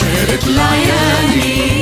شهرة 0.00 0.44
العياني 0.46 1.73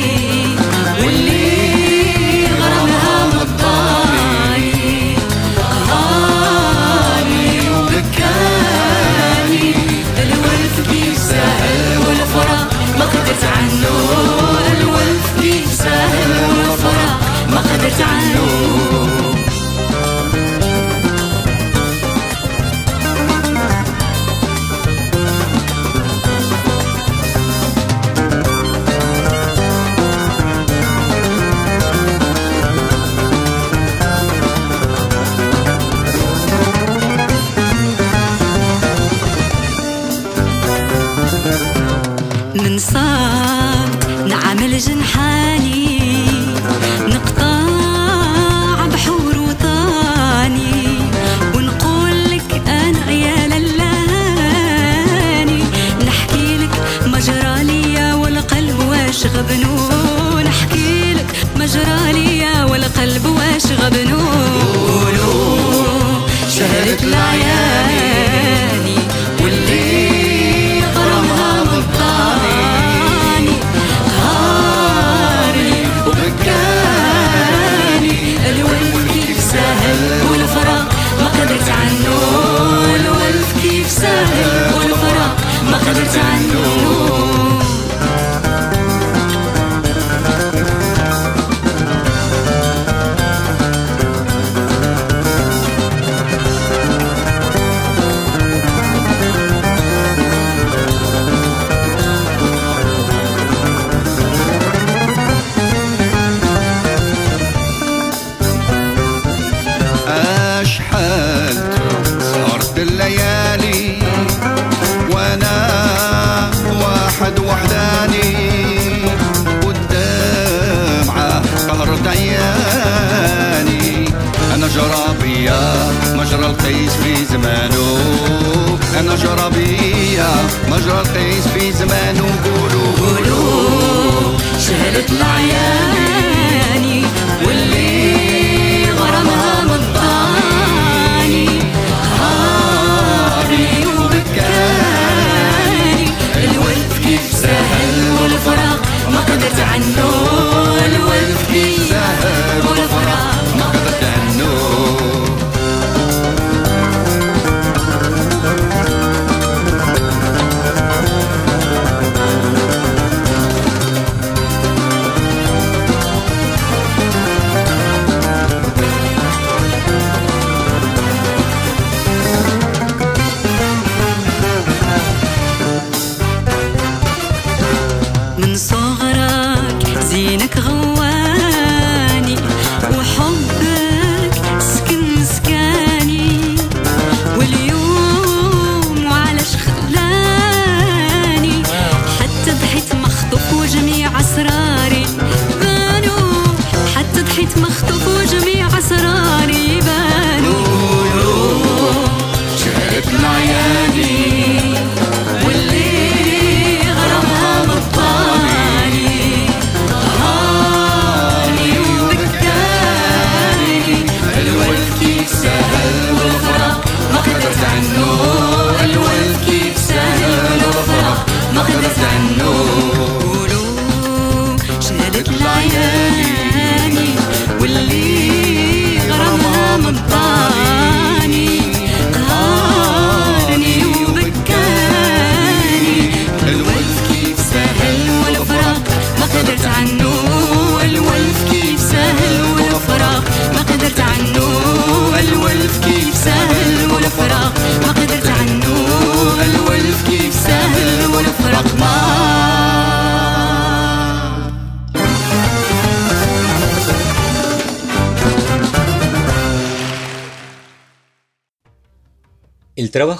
mas 130.73 130.85
já 130.85 131.03
tens 131.13 131.47
pensamento 131.49 132.32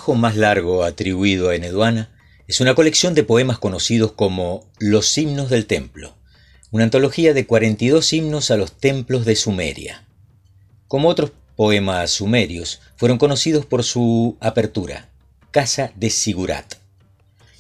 trabajo 0.03 0.21
más 0.21 0.37
largo 0.37 0.83
atribuido 0.83 1.51
a 1.51 1.55
Eneduana 1.55 2.11
es 2.49 2.61
una 2.61 2.75
colección 2.75 3.15
de 3.15 3.23
poemas 3.23 3.61
conocidos 3.61 4.11
como 4.11 4.69
Los 4.81 5.17
himnos 5.17 5.49
del 5.49 5.67
templo, 5.67 6.17
una 6.73 6.83
antología 6.83 7.35
de 7.35 7.47
42 7.47 8.13
himnos 8.13 8.51
a 8.51 8.57
los 8.57 8.73
templos 8.73 9.25
de 9.25 9.37
Sumeria. 9.37 10.05
Como 10.89 11.09
otros 11.09 11.31
poemas 11.55 12.11
sumerios, 12.11 12.81
fueron 12.97 13.17
conocidos 13.17 13.65
por 13.65 13.85
su 13.85 14.37
apertura, 14.41 15.09
Casa 15.53 15.93
de 15.95 16.11
Sigurat. 16.11 16.75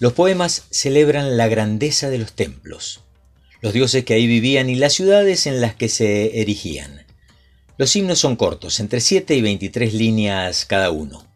Los 0.00 0.12
poemas 0.12 0.64
celebran 0.70 1.36
la 1.36 1.46
grandeza 1.46 2.10
de 2.10 2.18
los 2.18 2.32
templos, 2.32 3.02
los 3.60 3.72
dioses 3.72 4.04
que 4.04 4.14
ahí 4.14 4.26
vivían 4.26 4.68
y 4.68 4.74
las 4.74 4.94
ciudades 4.94 5.46
en 5.46 5.60
las 5.60 5.76
que 5.76 5.88
se 5.88 6.40
erigían. 6.40 7.06
Los 7.78 7.94
himnos 7.94 8.18
son 8.18 8.34
cortos, 8.34 8.80
entre 8.80 9.00
7 9.00 9.32
y 9.36 9.42
23 9.42 9.94
líneas 9.94 10.64
cada 10.64 10.90
uno. 10.90 11.31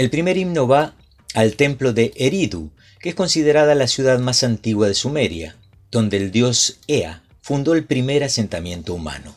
El 0.00 0.08
primer 0.08 0.38
himno 0.38 0.66
va 0.66 0.96
al 1.34 1.56
templo 1.56 1.92
de 1.92 2.14
Eridu, 2.16 2.70
que 3.00 3.10
es 3.10 3.14
considerada 3.14 3.74
la 3.74 3.86
ciudad 3.86 4.18
más 4.18 4.42
antigua 4.42 4.88
de 4.88 4.94
Sumeria, 4.94 5.56
donde 5.90 6.16
el 6.16 6.30
dios 6.30 6.78
Ea 6.86 7.22
fundó 7.42 7.74
el 7.74 7.84
primer 7.84 8.24
asentamiento 8.24 8.94
humano. 8.94 9.36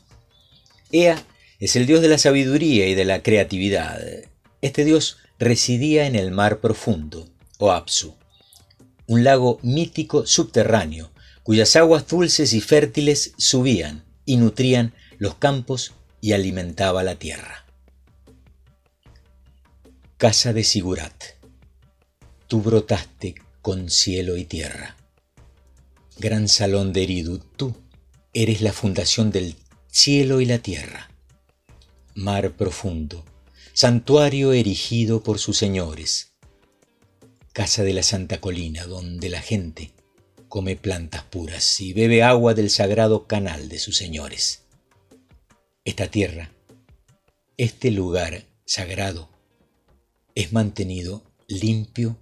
Ea 0.89 1.21
es 1.59 1.75
el 1.75 1.85
dios 1.85 2.01
de 2.01 2.07
la 2.07 2.17
sabiduría 2.17 2.87
y 2.87 2.95
de 2.95 3.03
la 3.03 3.21
creatividad. 3.21 3.99
Este 4.61 4.85
dios 4.85 5.17
residía 5.37 6.07
en 6.07 6.15
el 6.15 6.31
mar 6.31 6.61
profundo, 6.61 7.27
o 7.57 7.73
Apsu, 7.73 8.15
un 9.05 9.25
lago 9.25 9.59
mítico 9.63 10.25
subterráneo, 10.25 11.11
cuyas 11.43 11.75
aguas 11.75 12.07
dulces 12.07 12.53
y 12.53 12.61
fértiles 12.61 13.33
subían 13.37 14.05
y 14.23 14.37
nutrían 14.37 14.93
los 15.17 15.35
campos 15.35 15.91
y 16.21 16.31
alimentaba 16.31 17.03
la 17.03 17.15
tierra. 17.15 17.62
Casa 20.23 20.53
de 20.53 20.63
Sigurat, 20.63 21.21
tú 22.47 22.61
brotaste 22.61 23.35
con 23.61 23.89
cielo 23.89 24.37
y 24.37 24.45
tierra. 24.45 24.95
Gran 26.17 26.47
salón 26.47 26.93
de 26.93 27.03
Eridu, 27.03 27.39
tú 27.39 27.75
eres 28.31 28.61
la 28.61 28.71
fundación 28.71 29.31
del 29.31 29.57
cielo 29.91 30.39
y 30.39 30.45
la 30.45 30.59
tierra. 30.59 31.11
Mar 32.15 32.53
profundo, 32.53 33.25
santuario 33.73 34.53
erigido 34.53 35.23
por 35.23 35.39
sus 35.39 35.57
señores. 35.57 36.31
Casa 37.51 37.83
de 37.83 37.91
la 37.91 38.03
Santa 38.03 38.39
Colina, 38.39 38.85
donde 38.85 39.27
la 39.27 39.41
gente 39.41 39.91
come 40.47 40.77
plantas 40.77 41.23
puras 41.23 41.81
y 41.81 41.91
bebe 41.91 42.23
agua 42.23 42.53
del 42.53 42.69
sagrado 42.69 43.27
canal 43.27 43.67
de 43.67 43.77
sus 43.77 43.97
señores. 43.97 44.61
Esta 45.83 46.07
tierra, 46.07 46.53
este 47.57 47.91
lugar 47.91 48.45
sagrado, 48.65 49.32
es 50.35 50.53
mantenido 50.53 51.23
limpio 51.47 52.17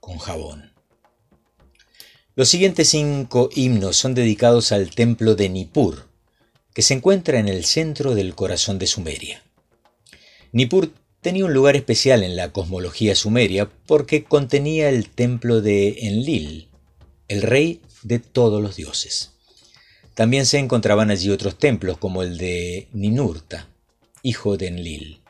con 0.00 0.18
jabón. 0.18 0.72
Los 2.36 2.48
siguientes 2.48 2.88
cinco 2.88 3.48
himnos 3.54 3.96
son 3.96 4.14
dedicados 4.14 4.72
al 4.72 4.90
templo 4.90 5.34
de 5.36 5.48
Nippur, 5.48 6.08
que 6.72 6.82
se 6.82 6.94
encuentra 6.94 7.38
en 7.38 7.48
el 7.48 7.64
centro 7.64 8.14
del 8.14 8.34
corazón 8.34 8.78
de 8.78 8.86
Sumeria. 8.88 9.42
Nippur 10.52 10.92
tenía 11.20 11.44
un 11.44 11.54
lugar 11.54 11.76
especial 11.76 12.22
en 12.22 12.36
la 12.36 12.52
cosmología 12.52 13.14
sumeria 13.14 13.70
porque 13.86 14.24
contenía 14.24 14.88
el 14.88 15.08
templo 15.08 15.62
de 15.62 16.08
Enlil, 16.08 16.68
el 17.28 17.42
rey 17.42 17.80
de 18.02 18.18
todos 18.18 18.60
los 18.60 18.76
dioses. 18.76 19.30
También 20.14 20.44
se 20.46 20.58
encontraban 20.58 21.10
allí 21.10 21.30
otros 21.30 21.58
templos 21.58 21.98
como 21.98 22.22
el 22.22 22.36
de 22.36 22.88
Ninurta, 22.92 23.68
hijo 24.22 24.56
de 24.56 24.66
Enlil, 24.68 25.20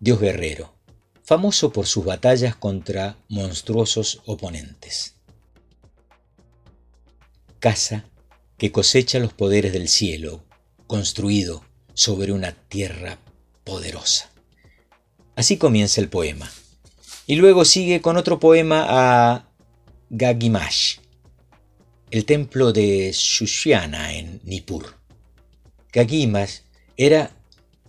dios 0.00 0.20
guerrero, 0.20 0.77
famoso 1.28 1.74
por 1.74 1.86
sus 1.86 2.06
batallas 2.06 2.56
contra 2.56 3.18
monstruosos 3.28 4.22
oponentes. 4.24 5.16
Casa 7.58 8.06
que 8.56 8.72
cosecha 8.72 9.18
los 9.18 9.34
poderes 9.34 9.74
del 9.74 9.88
cielo, 9.88 10.42
construido 10.86 11.62
sobre 11.92 12.32
una 12.32 12.52
tierra 12.52 13.18
poderosa. 13.62 14.30
Así 15.36 15.58
comienza 15.58 16.00
el 16.00 16.08
poema. 16.08 16.50
Y 17.26 17.36
luego 17.36 17.66
sigue 17.66 18.00
con 18.00 18.16
otro 18.16 18.40
poema 18.40 18.86
a 18.88 19.50
Gagimash, 20.08 20.96
el 22.10 22.24
templo 22.24 22.72
de 22.72 23.12
Shushyana 23.12 24.14
en 24.14 24.40
Nippur. 24.44 24.94
Gagimash 25.92 26.60
era 26.96 27.37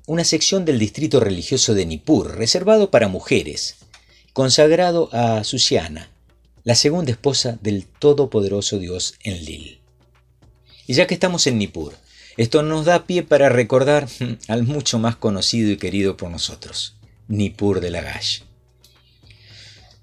una 0.09 0.23
sección 0.23 0.65
del 0.65 0.79
distrito 0.79 1.19
religioso 1.19 1.75
de 1.75 1.85
Nippur, 1.85 2.35
reservado 2.35 2.89
para 2.89 3.07
mujeres, 3.07 3.75
consagrado 4.33 5.07
a 5.11 5.43
Sushiana, 5.43 6.09
la 6.63 6.73
segunda 6.73 7.11
esposa 7.11 7.59
del 7.61 7.85
todopoderoso 7.85 8.79
dios 8.79 9.13
Enlil. 9.23 9.79
Y 10.87 10.95
ya 10.95 11.05
que 11.05 11.13
estamos 11.13 11.45
en 11.45 11.59
Nippur, 11.59 11.93
esto 12.37 12.63
nos 12.63 12.85
da 12.85 13.05
pie 13.05 13.21
para 13.21 13.49
recordar 13.49 14.07
al 14.47 14.63
mucho 14.63 14.97
más 14.97 15.15
conocido 15.15 15.69
y 15.69 15.77
querido 15.77 16.17
por 16.17 16.31
nosotros, 16.31 16.95
Nippur 17.27 17.79
de 17.79 17.91
Lagash. 17.91 18.39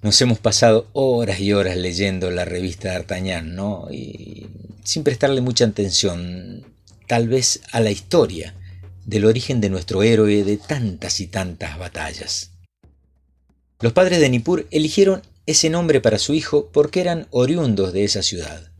Nos 0.02 0.20
hemos 0.20 0.38
pasado 0.38 0.86
horas 0.92 1.40
y 1.40 1.52
horas 1.52 1.76
leyendo 1.76 2.30
la 2.30 2.44
revista 2.44 2.92
D'Artagnan, 2.92 3.56
¿no? 3.56 3.88
Y 3.90 4.46
sin 4.84 5.02
prestarle 5.02 5.40
mucha 5.40 5.64
atención, 5.64 6.64
tal 7.08 7.26
vez 7.26 7.60
a 7.72 7.80
la 7.80 7.90
historia 7.90 8.54
del 9.06 9.24
origen 9.24 9.60
de 9.60 9.70
nuestro 9.70 10.02
héroe 10.02 10.44
de 10.44 10.56
tantas 10.56 11.20
y 11.20 11.28
tantas 11.28 11.78
batallas. 11.78 12.50
Los 13.80 13.92
padres 13.92 14.20
de 14.20 14.28
Nippur 14.28 14.66
eligieron 14.70 15.22
ese 15.46 15.70
nombre 15.70 16.00
para 16.00 16.18
su 16.18 16.34
hijo 16.34 16.70
porque 16.72 17.00
eran 17.00 17.28
oriundos 17.30 17.92
de 17.92 18.04
esa 18.04 18.22
ciudad. 18.22 18.72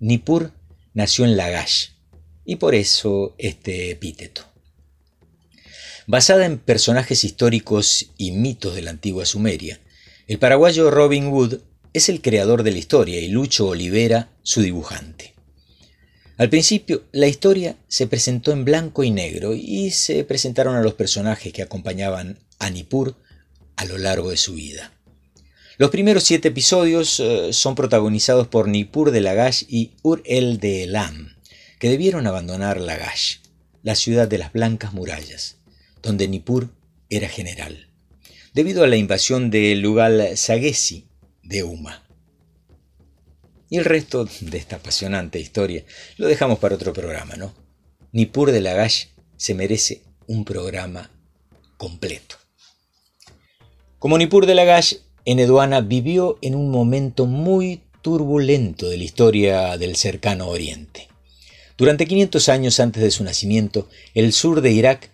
Nippur 0.00 0.52
nació 0.92 1.24
en 1.24 1.36
Lagash, 1.36 1.90
y 2.44 2.56
por 2.56 2.74
eso 2.74 3.34
este 3.38 3.90
epíteto. 3.90 4.42
Basada 6.06 6.46
en 6.46 6.58
personajes 6.58 7.24
históricos 7.24 8.10
y 8.18 8.32
mitos 8.32 8.74
de 8.74 8.82
la 8.82 8.90
antigua 8.90 9.24
Sumeria, 9.24 9.80
el 10.26 10.38
paraguayo 10.38 10.90
Robin 10.90 11.28
Wood 11.28 11.60
es 11.92 12.08
el 12.08 12.20
creador 12.20 12.64
de 12.64 12.72
la 12.72 12.78
historia 12.78 13.20
y 13.20 13.28
Lucho 13.28 13.68
Olivera 13.68 14.30
su 14.42 14.62
dibujante. 14.62 15.33
Al 16.36 16.50
principio, 16.50 17.04
la 17.12 17.28
historia 17.28 17.76
se 17.86 18.08
presentó 18.08 18.50
en 18.50 18.64
blanco 18.64 19.04
y 19.04 19.10
negro 19.10 19.54
y 19.54 19.90
se 19.90 20.24
presentaron 20.24 20.74
a 20.74 20.82
los 20.82 20.94
personajes 20.94 21.52
que 21.52 21.62
acompañaban 21.62 22.40
a 22.58 22.70
Nippur 22.70 23.16
a 23.76 23.84
lo 23.84 23.98
largo 23.98 24.30
de 24.30 24.36
su 24.36 24.54
vida. 24.54 24.92
Los 25.76 25.90
primeros 25.90 26.24
siete 26.24 26.48
episodios 26.48 27.20
eh, 27.20 27.52
son 27.52 27.76
protagonizados 27.76 28.48
por 28.48 28.68
Nippur 28.68 29.12
de 29.12 29.20
Lagash 29.20 29.64
y 29.68 29.92
Ur-el 30.02 30.58
de 30.58 30.84
Elam, 30.84 31.36
que 31.78 31.88
debieron 31.88 32.26
abandonar 32.26 32.80
Lagash, 32.80 33.38
la 33.82 33.94
ciudad 33.94 34.26
de 34.26 34.38
las 34.38 34.52
blancas 34.52 34.92
murallas, 34.92 35.58
donde 36.02 36.26
Nippur 36.26 36.70
era 37.10 37.28
general, 37.28 37.88
debido 38.54 38.82
a 38.82 38.88
la 38.88 38.96
invasión 38.96 39.50
de 39.50 39.74
Lugal 39.76 40.36
Sagesi 40.36 41.06
de 41.42 41.62
Uma. 41.62 42.03
Y 43.74 43.78
el 43.78 43.86
resto 43.86 44.28
de 44.40 44.56
esta 44.56 44.76
apasionante 44.76 45.40
historia 45.40 45.82
lo 46.16 46.28
dejamos 46.28 46.60
para 46.60 46.76
otro 46.76 46.92
programa, 46.92 47.34
¿no? 47.34 47.52
Nippur 48.12 48.52
de 48.52 48.60
Lagash 48.60 49.06
se 49.36 49.52
merece 49.52 50.02
un 50.28 50.44
programa 50.44 51.10
completo. 51.76 52.36
Como 53.98 54.16
Nippur 54.16 54.46
de 54.46 54.54
Lagash, 54.54 54.94
Eneduana 55.24 55.80
vivió 55.80 56.38
en 56.40 56.54
un 56.54 56.70
momento 56.70 57.26
muy 57.26 57.82
turbulento 58.00 58.88
de 58.88 58.96
la 58.96 59.02
historia 59.02 59.76
del 59.76 59.96
cercano 59.96 60.46
Oriente. 60.46 61.08
Durante 61.76 62.06
500 62.06 62.48
años 62.50 62.78
antes 62.78 63.02
de 63.02 63.10
su 63.10 63.24
nacimiento, 63.24 63.88
el 64.14 64.32
sur 64.32 64.60
de 64.60 64.70
Irak 64.70 65.10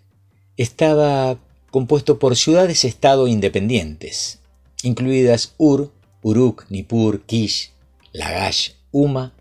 estaba 0.59 1.39
compuesto 1.71 2.19
por 2.19 2.37
ciudades-estado 2.37 3.27
independientes, 3.27 4.41
incluidas 4.83 5.55
Ur, 5.57 5.95
Uruk, 6.21 6.67
Nippur, 6.69 7.23
Kish, 7.23 7.71
Lagash, 8.13 8.73
Uma 8.91 9.35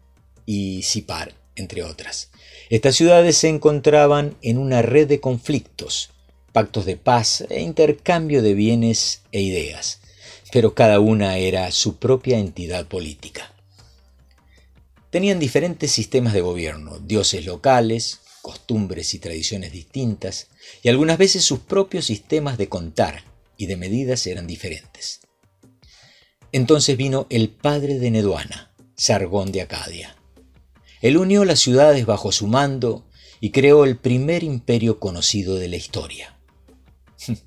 y 0.46 0.84
Sipar, 0.84 1.34
entre 1.56 1.84
otras. 1.84 2.30
Estas 2.70 2.96
ciudades 2.96 3.38
se 3.38 3.50
encontraban 3.50 4.36
en 4.42 4.58
una 4.58 4.82
red 4.82 5.08
de 5.08 5.20
conflictos, 5.20 6.12
pactos 6.54 6.86
de 6.86 6.98
paz 6.98 7.46
e 7.50 7.62
intercambio 7.62 8.42
de 8.42 8.54
bienes 8.54 9.22
e 9.32 9.42
ideas, 9.42 10.00
pero 10.52 10.74
cada 10.74 11.00
una 11.00 11.38
era 11.38 11.72
su 11.72 11.98
propia 11.98 12.38
entidad 12.38 12.88
política. 12.88 13.54
Tenían 15.10 15.40
diferentes 15.40 15.92
sistemas 15.92 16.34
de 16.34 16.42
gobierno, 16.42 17.00
dioses 17.00 17.46
locales, 17.46 18.20
costumbres 18.42 19.14
y 19.14 19.20
tradiciones 19.20 19.72
distintas, 19.72 20.48
y 20.84 20.90
algunas 20.90 21.18
veces 21.18 21.44
sus 21.44 21.60
propios 21.60 22.06
sistemas 22.06 22.58
de 22.58 22.70
contar 22.70 23.24
y 23.58 23.66
de 23.66 23.76
medidas 23.76 24.28
eran 24.28 24.46
diferentes. 24.46 25.22
Entonces 26.52 26.98
vino 26.98 27.28
el 27.30 27.50
padre 27.50 28.00
de 28.00 28.12
Neduana, 28.12 28.72
Sargón 28.96 29.52
de 29.52 29.62
Acadia. 29.62 30.16
Él 31.02 31.18
unió 31.18 31.46
las 31.46 31.60
ciudades 31.60 32.06
bajo 32.06 32.32
su 32.32 32.48
mando 32.48 33.06
y 33.40 33.52
creó 33.52 33.86
el 33.86 33.98
primer 33.98 34.44
imperio 34.44 35.00
conocido 35.00 35.56
de 35.56 35.70
la 35.70 35.78
historia. 35.78 36.38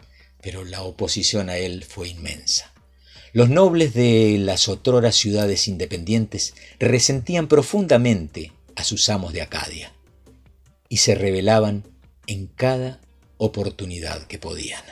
pero 0.43 0.65
la 0.65 0.83
oposición 0.83 1.49
a 1.49 1.57
él 1.57 1.85
fue 1.85 2.09
inmensa. 2.09 2.75
Los 3.33 3.49
nobles 3.49 3.95
de 3.95 4.37
las 4.38 4.69
otroras 4.69 5.15
ciudades 5.17 5.69
independientes 5.69 6.55
resentían 6.79 7.49
profundamente 7.49 8.53
a 8.77 8.85
sus 8.85 9.09
amos 9.09 9.33
de 9.33 9.41
Acadia 9.41 9.93
y 10.88 10.99
se 10.99 11.15
rebelaban 11.15 11.85
en 12.27 12.49
cada 12.49 13.01
oportunidad 13.38 14.27
que 14.27 14.38
podían. 14.38 14.83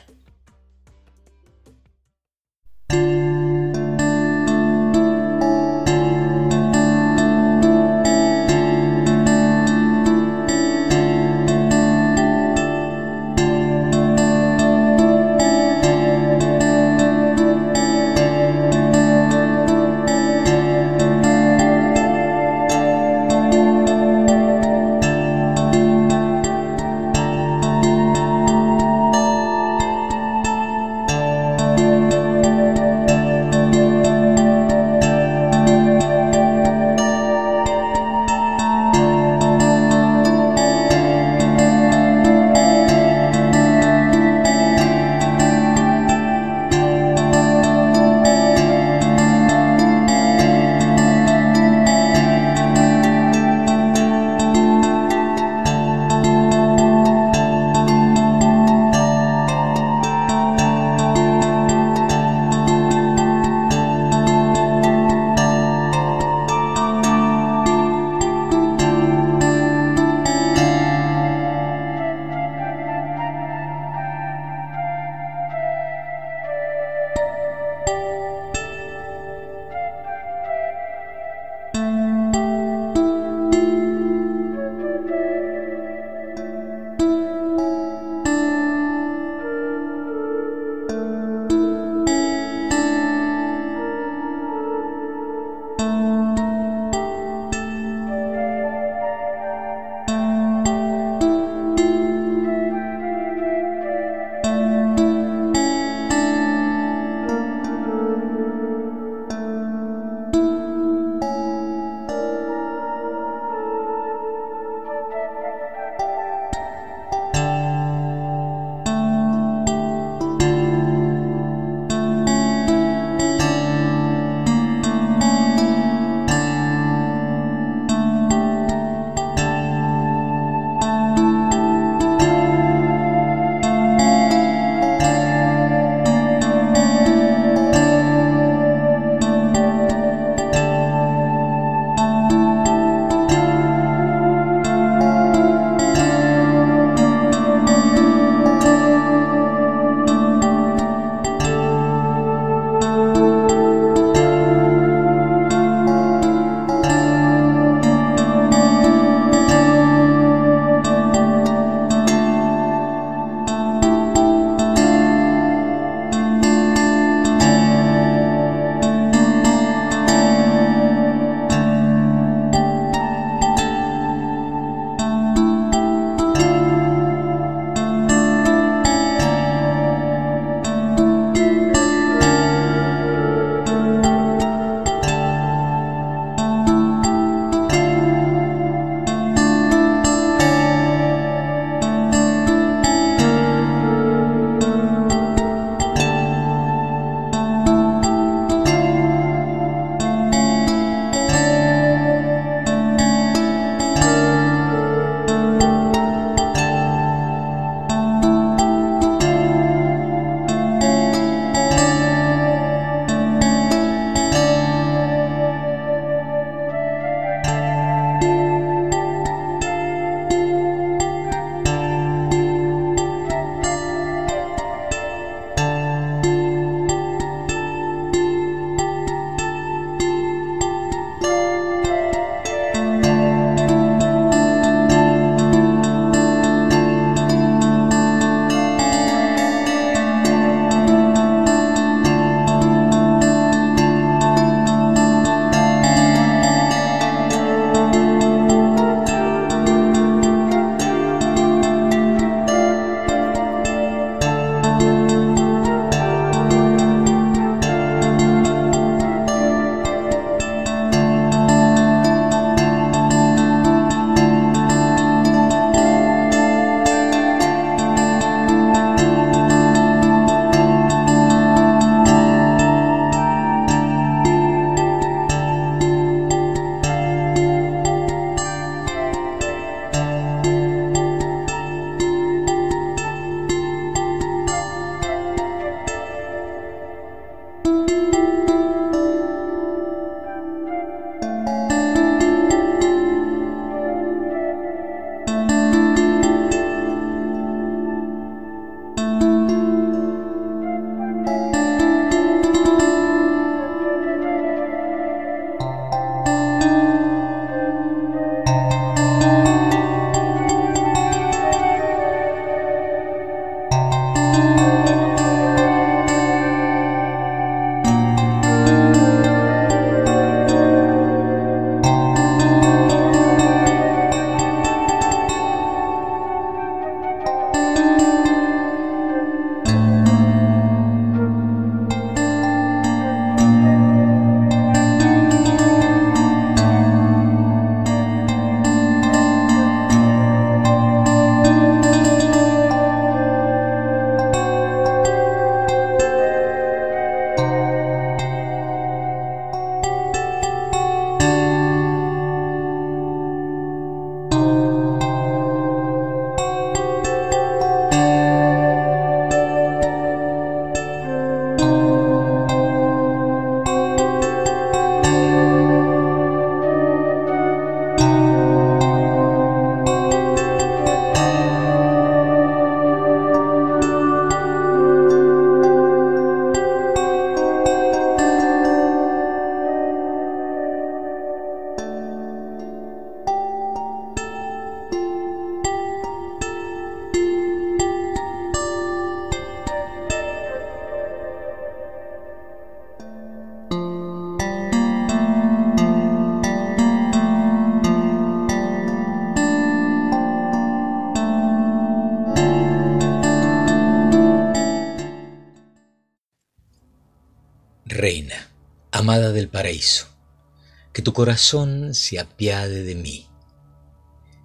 Que 411.01 411.05
tu 411.05 411.15
corazón 411.15 411.95
se 411.95 412.21
apiade 412.21 412.83
de 412.83 412.95
mí. 412.95 413.27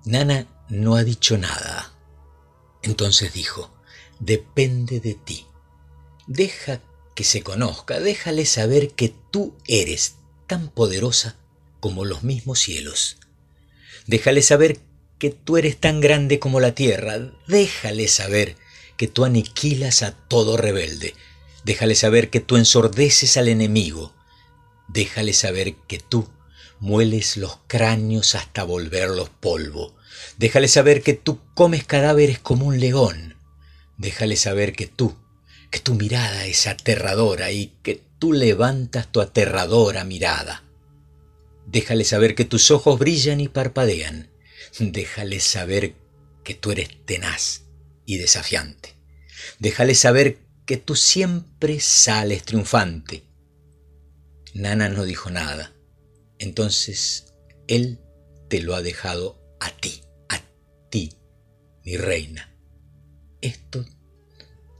Nana 0.06 0.48
no 0.70 0.96
ha 0.96 1.04
dicho 1.04 1.38
nada. 1.38 1.94
Entonces 2.82 3.34
dijo, 3.34 3.76
depende 4.22 5.02
de 5.02 5.16
ti. 5.16 5.48
Deja 6.28 6.80
que 7.14 7.26
se 7.26 7.44
conozca, 7.44 8.00
déjale 8.00 8.46
saber 8.46 8.92
que 8.92 9.14
tú 9.32 9.58
eres 9.68 10.16
tan 10.48 10.70
poderosa 10.70 11.36
como 11.82 12.06
los 12.06 12.24
mismos 12.24 12.60
cielos. 12.60 13.18
Déjale 14.08 14.42
saber 14.42 14.80
que 15.20 15.32
tú 15.32 15.58
eres 15.58 15.78
tan 15.78 16.00
grande 16.00 16.40
como 16.40 16.62
la 16.62 16.74
tierra. 16.74 17.18
Déjale 17.50 18.08
saber 18.08 18.56
que 18.96 19.10
tú 19.10 19.26
aniquilas 19.26 20.04
a 20.04 20.14
todo 20.14 20.56
rebelde. 20.56 21.16
Déjale 21.66 21.96
saber 21.96 22.30
que 22.30 22.40
tú 22.40 22.56
ensordeces 22.56 23.36
al 23.36 23.50
enemigo. 23.50 24.14
Déjale 24.88 25.34
saber 25.34 25.76
que 25.88 26.00
tú 26.00 26.30
mueles 26.80 27.38
los 27.38 27.60
cráneos 27.68 28.36
hasta 28.36 28.64
volverlos 28.64 29.30
polvo. 29.30 29.96
Déjale 30.38 30.68
saber 30.68 31.02
que 31.02 31.14
tú 31.14 31.40
comes 31.54 31.84
cadáveres 31.84 32.40
como 32.40 32.66
un 32.68 32.80
león. 32.80 33.36
Déjale 33.98 34.36
saber 34.36 34.74
que 34.74 34.88
tú, 34.88 35.16
que 35.72 35.80
tu 35.80 35.96
mirada 35.96 36.46
es 36.46 36.68
aterradora 36.68 37.52
y 37.52 37.74
que 37.84 38.02
tú 38.20 38.34
levantas 38.34 39.12
tu 39.12 39.22
aterradora 39.22 40.04
mirada. 40.04 40.64
Déjale 41.66 42.04
saber 42.04 42.36
que 42.36 42.46
tus 42.46 42.72
ojos 42.72 43.00
brillan 43.00 43.40
y 43.40 43.48
parpadean. 43.48 44.30
Déjale 44.80 45.40
saber 45.40 45.96
que 46.44 46.54
tú 46.54 46.72
eres 46.72 46.90
tenaz 47.06 47.64
y 48.06 48.18
desafiante. 48.18 48.96
Déjale 49.60 49.96
saber 49.96 50.40
que 50.66 50.78
tú 50.78 50.96
siempre 50.96 51.80
sales 51.80 52.44
triunfante. 52.44 53.24
Nana 54.54 54.90
no 54.90 55.04
dijo 55.04 55.30
nada. 55.30 55.75
Entonces 56.40 57.34
él 57.68 58.00
te 58.50 58.62
lo 58.62 58.76
ha 58.76 58.82
dejado 58.82 59.40
a 59.60 59.70
ti, 59.72 60.02
a 60.30 60.42
ti, 60.90 61.14
mi 61.84 61.98
reina. 61.98 62.54
Esto 63.42 63.86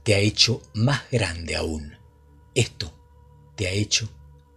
te 0.04 0.14
ha 0.14 0.18
hecho 0.18 0.62
más 0.74 1.10
grande 1.10 1.56
aún. 1.56 1.96
Esto 2.54 2.92
te 3.56 3.66
ha 3.66 3.70
hecho 3.70 4.08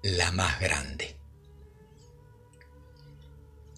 la 0.04 0.32
más 0.32 0.60
grande. 0.60 1.16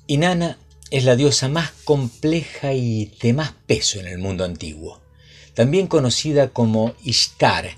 Inanna 0.08 0.58
es 0.90 1.06
la 1.06 1.16
diosa 1.16 1.48
más 1.48 1.72
compleja 1.86 2.74
y 2.74 3.06
de 3.22 3.34
más 3.34 3.54
peso 3.66 4.00
en 4.00 4.08
el 4.08 4.18
mundo 4.18 4.44
antiguo. 4.44 5.02
También 5.54 5.88
conocida 5.88 6.50
como 6.50 6.96
Ishtar, 7.04 7.78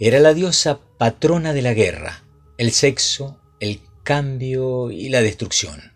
era 0.00 0.18
la 0.18 0.34
diosa 0.34 0.80
patrona 0.98 1.52
de 1.52 1.62
la 1.62 1.74
guerra, 1.74 2.24
el 2.56 2.72
sexo, 2.72 3.40
el 3.60 3.80
cambio 4.08 4.90
y 4.90 5.10
la 5.10 5.20
destrucción. 5.20 5.92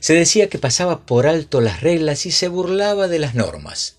Se 0.00 0.12
decía 0.12 0.50
que 0.50 0.58
pasaba 0.58 1.06
por 1.06 1.26
alto 1.26 1.62
las 1.62 1.80
reglas 1.80 2.26
y 2.26 2.32
se 2.32 2.48
burlaba 2.48 3.08
de 3.08 3.18
las 3.18 3.34
normas. 3.34 3.96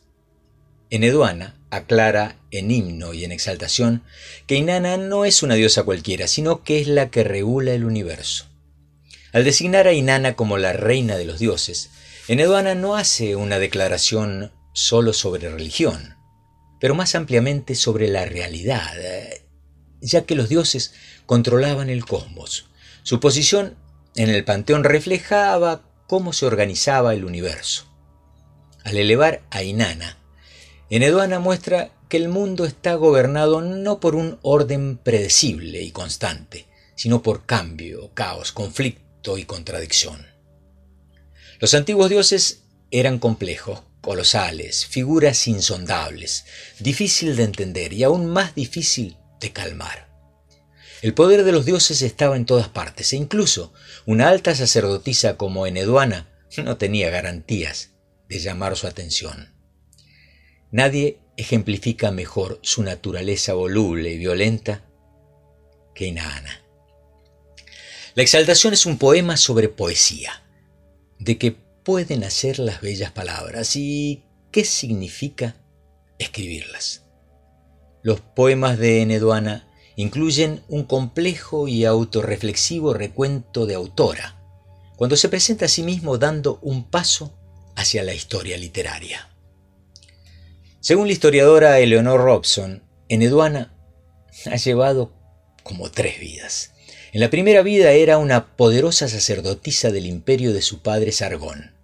En 0.92 1.04
Eduana 1.04 1.56
aclara 1.72 2.38
en 2.52 2.70
himno 2.70 3.16
y 3.16 3.26
en 3.26 3.32
exaltación 3.32 4.04
que 4.46 4.58
Inanna 4.58 4.98
no 4.98 5.26
es 5.26 5.42
una 5.42 5.56
diosa 5.56 5.82
cualquiera, 5.82 6.28
sino 6.28 6.64
que 6.64 6.82
es 6.82 6.88
la 6.88 7.10
que 7.10 7.24
regula 7.24 7.74
el 7.74 7.84
universo. 7.84 8.46
Al 9.34 9.44
designar 9.44 9.88
a 9.88 9.94
Inanna 9.94 10.36
como 10.36 10.60
la 10.60 10.74
reina 10.74 11.18
de 11.18 11.26
los 11.26 11.40
dioses, 11.40 11.90
Eneduana 12.28 12.76
no 12.76 12.96
hace 12.96 13.36
una 13.36 13.58
declaración 13.58 14.52
solo 14.72 15.14
sobre 15.14 15.50
religión, 15.50 16.16
pero 16.80 16.94
más 16.94 17.16
ampliamente 17.16 17.74
sobre 17.74 18.08
la 18.08 18.24
realidad, 18.24 18.94
ya 20.00 20.28
que 20.28 20.36
los 20.36 20.48
dioses 20.48 20.94
controlaban 21.26 21.90
el 21.90 22.06
cosmos. 22.06 22.68
Su 23.04 23.20
posición 23.20 23.76
en 24.16 24.30
el 24.30 24.44
panteón 24.44 24.84
reflejaba 24.84 25.84
cómo 26.08 26.34
se 26.34 26.46
organizaba 26.46 27.14
el 27.14 27.26
universo. 27.26 27.86
Al 28.84 28.98
elevar 28.98 29.42
a 29.52 29.64
Inanna, 29.64 30.18
Eneduana 30.90 31.40
muestra 31.40 31.92
que 32.10 32.18
el 32.18 32.28
mundo 32.28 32.66
está 32.66 32.96
gobernado 32.96 33.62
no 33.62 34.00
por 34.02 34.16
un 34.16 34.40
orden 34.42 34.98
predecible 34.98 35.82
y 35.82 35.92
constante, 35.92 36.68
sino 36.96 37.22
por 37.24 37.46
cambio, 37.46 38.14
caos, 38.14 38.52
conflicto, 38.52 39.02
y 39.38 39.46
contradicción. 39.46 40.26
Los 41.60 41.74
antiguos 41.76 42.10
dioses 42.10 42.64
eran 42.90 43.20
complejos, 43.20 43.84
colosales, 44.02 44.86
figuras 44.88 45.48
insondables, 45.48 46.46
difícil 46.80 47.36
de 47.36 47.44
entender 47.44 47.94
y 47.94 48.04
aún 48.04 48.26
más 48.26 48.56
difícil 48.56 49.18
de 49.40 49.52
calmar. 49.54 50.11
El 51.02 51.14
poder 51.14 51.44
de 51.44 51.52
los 51.52 51.66
dioses 51.66 52.02
estaba 52.02 52.36
en 52.36 52.46
todas 52.46 52.70
partes 52.70 53.14
e 53.14 53.16
incluso 53.16 53.74
una 54.06 54.30
alta 54.30 54.54
sacerdotisa 54.54 55.38
como 55.38 55.66
Eneduana 55.66 56.32
no 56.60 56.78
tenía 56.78 57.10
garantías 57.10 57.92
de 58.28 58.40
llamar 58.40 58.76
su 58.76 58.88
atención. 58.88 59.54
Nadie 60.72 61.20
ejemplifica 61.38 62.12
mejor 62.12 62.60
su 62.62 62.84
naturaleza 62.84 63.54
voluble 63.54 64.12
y 64.12 64.18
violenta 64.18 64.84
que 65.96 66.06
Inanna. 66.06 66.62
La 68.16 68.24
exaltación 68.24 68.74
es 68.74 68.86
un 68.86 68.98
poema 68.98 69.38
sobre 69.38 69.70
poesía, 69.70 70.44
de 71.20 71.38
que 71.38 71.52
pueden 71.52 72.24
hacer 72.24 72.60
las 72.60 72.82
bellas 72.82 73.12
palabras 73.12 73.76
y 73.76 74.24
qué 74.52 74.66
significa 74.66 75.56
escribirlas. 76.20 77.04
Los 78.04 78.20
poemas 78.20 78.78
de 78.78 79.02
Eneduana 79.02 79.71
incluyen 80.02 80.64
un 80.68 80.84
complejo 80.84 81.68
y 81.68 81.86
autorreflexivo 81.86 82.94
recuento 82.94 83.68
de 83.68 83.76
autora, 83.76 84.36
cuando 84.98 85.16
se 85.16 85.30
presenta 85.30 85.66
a 85.66 85.68
sí 85.68 85.84
mismo 85.84 86.18
dando 86.18 86.58
un 86.64 86.90
paso 86.90 87.38
hacia 87.76 88.04
la 88.04 88.16
historia 88.16 88.58
literaria. 88.58 89.30
Según 90.80 91.06
la 91.06 91.14
historiadora 91.14 91.80
Eleonor 91.80 92.20
Robson, 92.20 92.84
Eneduana 93.10 93.76
ha 94.48 94.56
llevado 94.56 95.14
como 95.64 95.92
tres 95.92 96.20
vidas. 96.20 96.72
En 97.14 97.20
la 97.20 97.30
primera 97.30 97.62
vida 97.62 97.92
era 97.92 98.18
una 98.18 98.56
poderosa 98.56 99.08
sacerdotisa 99.08 99.92
del 99.92 100.08
imperio 100.08 100.52
de 100.52 100.64
su 100.64 100.82
padre 100.82 101.12
Sargón. 101.12 101.76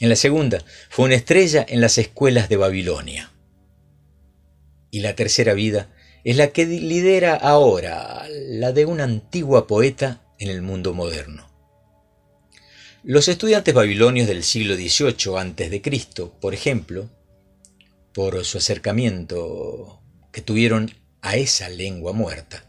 En 0.00 0.10
la 0.10 0.16
segunda 0.16 0.62
fue 0.90 1.06
una 1.06 1.14
estrella 1.14 1.64
en 1.66 1.80
las 1.80 1.96
escuelas 1.96 2.50
de 2.50 2.58
Babilonia. 2.58 3.32
Y 4.90 5.00
la 5.00 5.14
tercera 5.14 5.54
vida 5.54 5.93
es 6.24 6.36
la 6.36 6.48
que 6.48 6.64
lidera 6.64 7.34
ahora, 7.34 8.26
la 8.30 8.72
de 8.72 8.86
una 8.86 9.04
antigua 9.04 9.66
poeta 9.66 10.22
en 10.38 10.48
el 10.48 10.62
mundo 10.62 10.94
moderno. 10.94 11.46
Los 13.02 13.28
estudiantes 13.28 13.74
babilonios 13.74 14.26
del 14.26 14.42
siglo 14.42 14.74
XVIII 14.74 15.36
a.C., 15.36 16.30
por 16.40 16.54
ejemplo, 16.54 17.10
por 18.14 18.42
su 18.44 18.56
acercamiento 18.58 20.00
que 20.32 20.40
tuvieron 20.40 20.90
a 21.20 21.36
esa 21.36 21.68
lengua 21.68 22.14
muerta, 22.14 22.64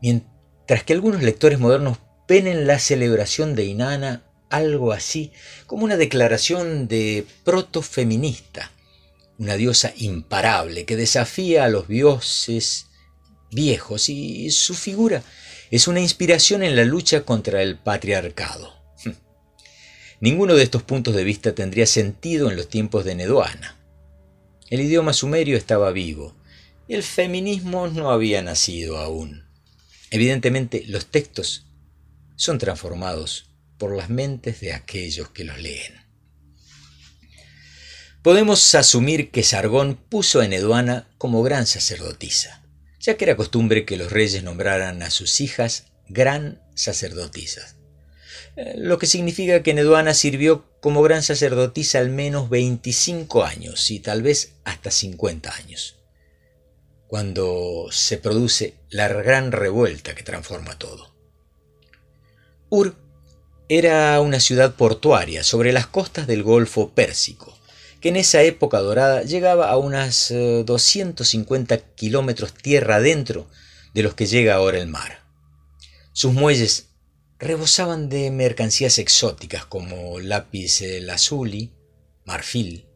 mientras 0.00 0.84
que 0.84 0.94
algunos 0.94 1.22
lectores 1.22 1.58
modernos 1.58 1.98
ven 2.26 2.46
en 2.46 2.66
la 2.66 2.78
celebración 2.78 3.54
de 3.54 3.66
Inanna 3.66 4.22
algo 4.48 4.92
así 4.92 5.32
como 5.66 5.84
una 5.84 5.96
declaración 5.96 6.88
de 6.88 7.26
protofeminista, 7.44 8.70
una 9.38 9.56
diosa 9.56 9.92
imparable 9.96 10.84
que 10.84 10.96
desafía 10.96 11.64
a 11.64 11.68
los 11.68 11.88
dioses 11.88 12.86
viejos 13.50 14.08
y 14.08 14.50
su 14.50 14.74
figura 14.74 15.22
es 15.70 15.88
una 15.88 16.00
inspiración 16.00 16.62
en 16.62 16.76
la 16.76 16.84
lucha 16.84 17.22
contra 17.22 17.62
el 17.62 17.76
patriarcado. 17.76 18.74
Ninguno 20.20 20.54
de 20.54 20.62
estos 20.62 20.82
puntos 20.82 21.14
de 21.14 21.24
vista 21.24 21.54
tendría 21.54 21.86
sentido 21.86 22.50
en 22.50 22.56
los 22.56 22.68
tiempos 22.68 23.04
de 23.04 23.14
Nedoana. 23.14 23.76
El 24.68 24.80
idioma 24.80 25.12
sumerio 25.12 25.56
estaba 25.56 25.92
vivo 25.92 26.34
y 26.88 26.94
el 26.94 27.02
feminismo 27.02 27.88
no 27.88 28.10
había 28.10 28.42
nacido 28.42 28.98
aún. 28.98 29.44
Evidentemente, 30.10 30.84
los 30.86 31.06
textos 31.06 31.66
son 32.36 32.58
transformados 32.58 33.50
por 33.78 33.96
las 33.96 34.08
mentes 34.08 34.60
de 34.60 34.72
aquellos 34.72 35.30
que 35.30 35.44
los 35.44 35.58
leen. 35.60 36.05
Podemos 38.26 38.74
asumir 38.74 39.30
que 39.30 39.44
Sargón 39.44 39.94
puso 39.94 40.40
a 40.40 40.46
Eneduana 40.46 41.06
como 41.16 41.44
gran 41.44 41.64
sacerdotisa, 41.64 42.60
ya 42.98 43.16
que 43.16 43.24
era 43.24 43.36
costumbre 43.36 43.84
que 43.84 43.96
los 43.96 44.10
reyes 44.10 44.42
nombraran 44.42 45.00
a 45.04 45.10
sus 45.10 45.40
hijas 45.40 45.92
gran 46.08 46.60
sacerdotisas, 46.74 47.76
eh, 48.56 48.74
lo 48.78 48.98
que 48.98 49.06
significa 49.06 49.62
que 49.62 49.70
Eneduana 49.70 50.12
sirvió 50.12 50.64
como 50.80 51.02
gran 51.02 51.22
sacerdotisa 51.22 52.00
al 52.00 52.10
menos 52.10 52.50
25 52.50 53.44
años 53.44 53.92
y 53.92 54.00
tal 54.00 54.22
vez 54.22 54.54
hasta 54.64 54.90
50 54.90 55.54
años 55.54 55.94
cuando 57.06 57.86
se 57.92 58.18
produce 58.18 58.74
la 58.90 59.06
gran 59.06 59.52
revuelta 59.52 60.16
que 60.16 60.24
transforma 60.24 60.76
todo. 60.76 61.14
Ur 62.70 62.96
era 63.68 64.20
una 64.20 64.40
ciudad 64.40 64.74
portuaria 64.74 65.44
sobre 65.44 65.72
las 65.72 65.86
costas 65.86 66.26
del 66.26 66.42
Golfo 66.42 66.90
Pérsico, 66.90 67.55
que 68.00 68.10
en 68.10 68.16
esa 68.16 68.42
época 68.42 68.78
dorada 68.80 69.22
llegaba 69.22 69.70
a 69.70 69.76
unas 69.76 70.30
250 70.30 71.74
eh, 71.74 71.82
kilómetros 71.94 72.52
tierra 72.54 72.96
adentro 72.96 73.48
de 73.94 74.02
los 74.02 74.14
que 74.14 74.26
llega 74.26 74.54
ahora 74.54 74.78
el 74.78 74.88
mar. 74.88 75.24
Sus 76.12 76.32
muelles 76.32 76.88
rebosaban 77.38 78.08
de 78.08 78.30
mercancías 78.30 78.98
exóticas 78.98 79.66
como 79.66 80.20
lápiz 80.20 80.80
lazuli, 81.00 81.72
marfil, 82.24 82.86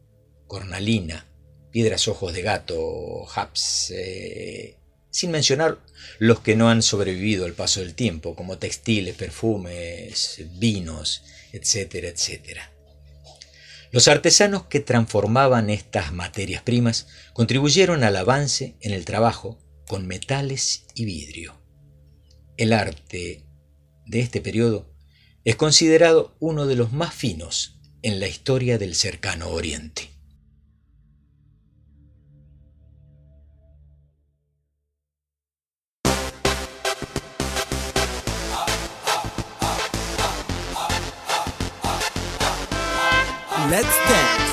cornalina, 0.47 1.27
piedras 1.71 2.07
ojos 2.07 2.33
de 2.33 2.41
gato, 2.41 3.27
haps, 3.33 3.91
eh, 3.95 4.75
sin 5.09 5.31
mencionar 5.31 5.79
los 6.19 6.39
que 6.39 6.55
no 6.55 6.69
han 6.69 6.81
sobrevivido 6.81 7.45
al 7.45 7.53
paso 7.53 7.79
del 7.79 7.95
tiempo, 7.95 8.35
como 8.35 8.57
textiles, 8.57 9.15
perfumes, 9.15 10.43
vinos, 10.57 11.23
etcétera, 11.51 12.09
etcétera. 12.09 12.71
Los 13.91 14.07
artesanos 14.07 14.67
que 14.67 14.79
transformaban 14.79 15.69
estas 15.69 16.13
materias 16.13 16.61
primas 16.61 17.07
contribuyeron 17.33 18.03
al 18.03 18.15
avance 18.15 18.77
en 18.79 18.93
el 18.93 19.03
trabajo 19.03 19.59
con 19.85 20.07
metales 20.07 20.85
y 20.95 21.03
vidrio. 21.03 21.61
El 22.55 22.71
arte 22.71 23.45
de 24.05 24.19
este 24.21 24.39
periodo 24.39 24.93
es 25.43 25.57
considerado 25.57 26.37
uno 26.39 26.67
de 26.67 26.75
los 26.75 26.93
más 26.93 27.13
finos 27.13 27.81
en 28.01 28.21
la 28.21 28.27
historia 28.27 28.77
del 28.77 28.95
cercano 28.95 29.49
Oriente. 29.49 30.10
Let's 43.71 43.97
dance. 44.09 44.51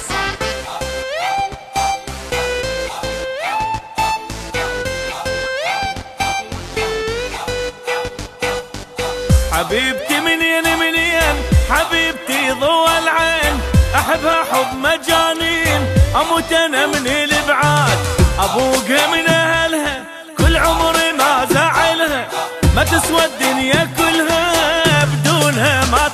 حبيبتي 9.52 10.20
منين 10.20 10.78
منين؟ 10.78 11.36
حبيبتي 11.70 12.50
ضوى 12.50 12.98
العين. 12.98 13.60
أحبها 13.94 14.44
حب 14.52 14.78
مجانين. 14.78 15.80
أموت 16.20 16.52
أنا 16.52 16.86
من 16.86 17.06
الإبعاد. 17.06 17.98
ابوقها 18.38 19.06
من 19.06 19.26
اهلها 19.28 20.04
كل 20.38 20.56
عمري 20.56 21.12
ما 21.12 21.46
زعلها. 21.50 22.28
ما 22.76 22.84
تسوى 22.84 23.24
الدنيا 23.24 23.88
كلها. 23.98 25.04
بدونها 25.04 25.84
ما 25.84 26.08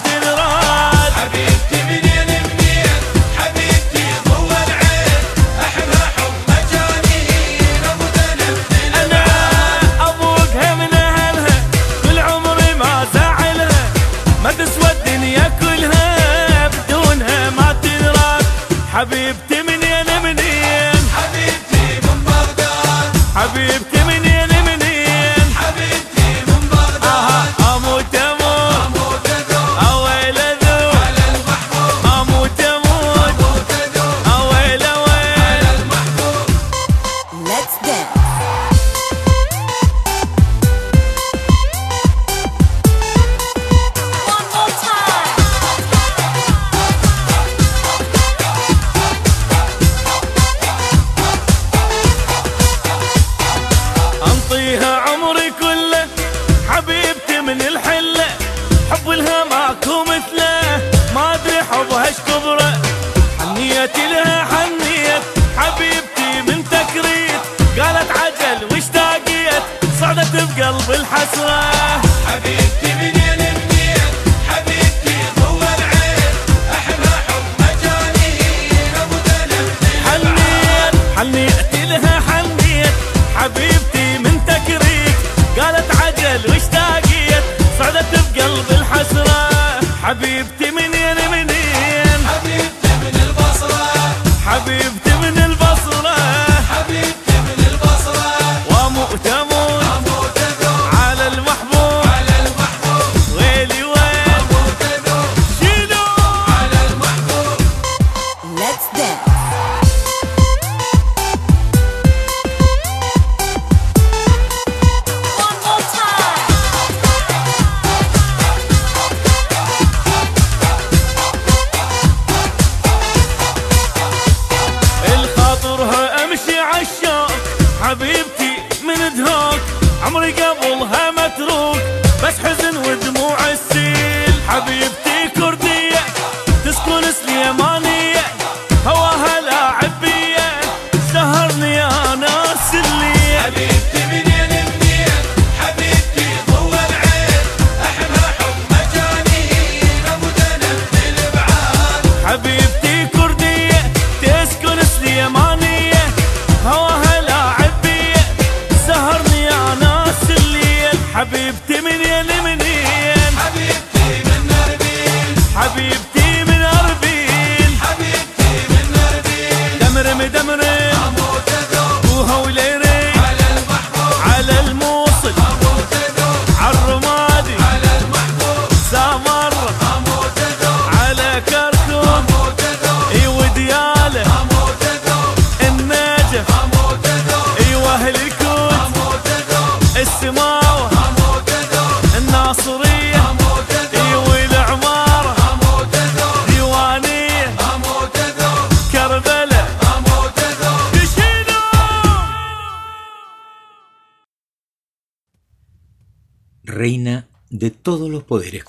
حبيبتي 19.04 19.62
منين 19.62 20.22
منين 20.22 21.00
حبيبتي 21.16 22.00
من 22.06 22.24
بغداد 22.24 23.16
حبيبتي 23.36 23.93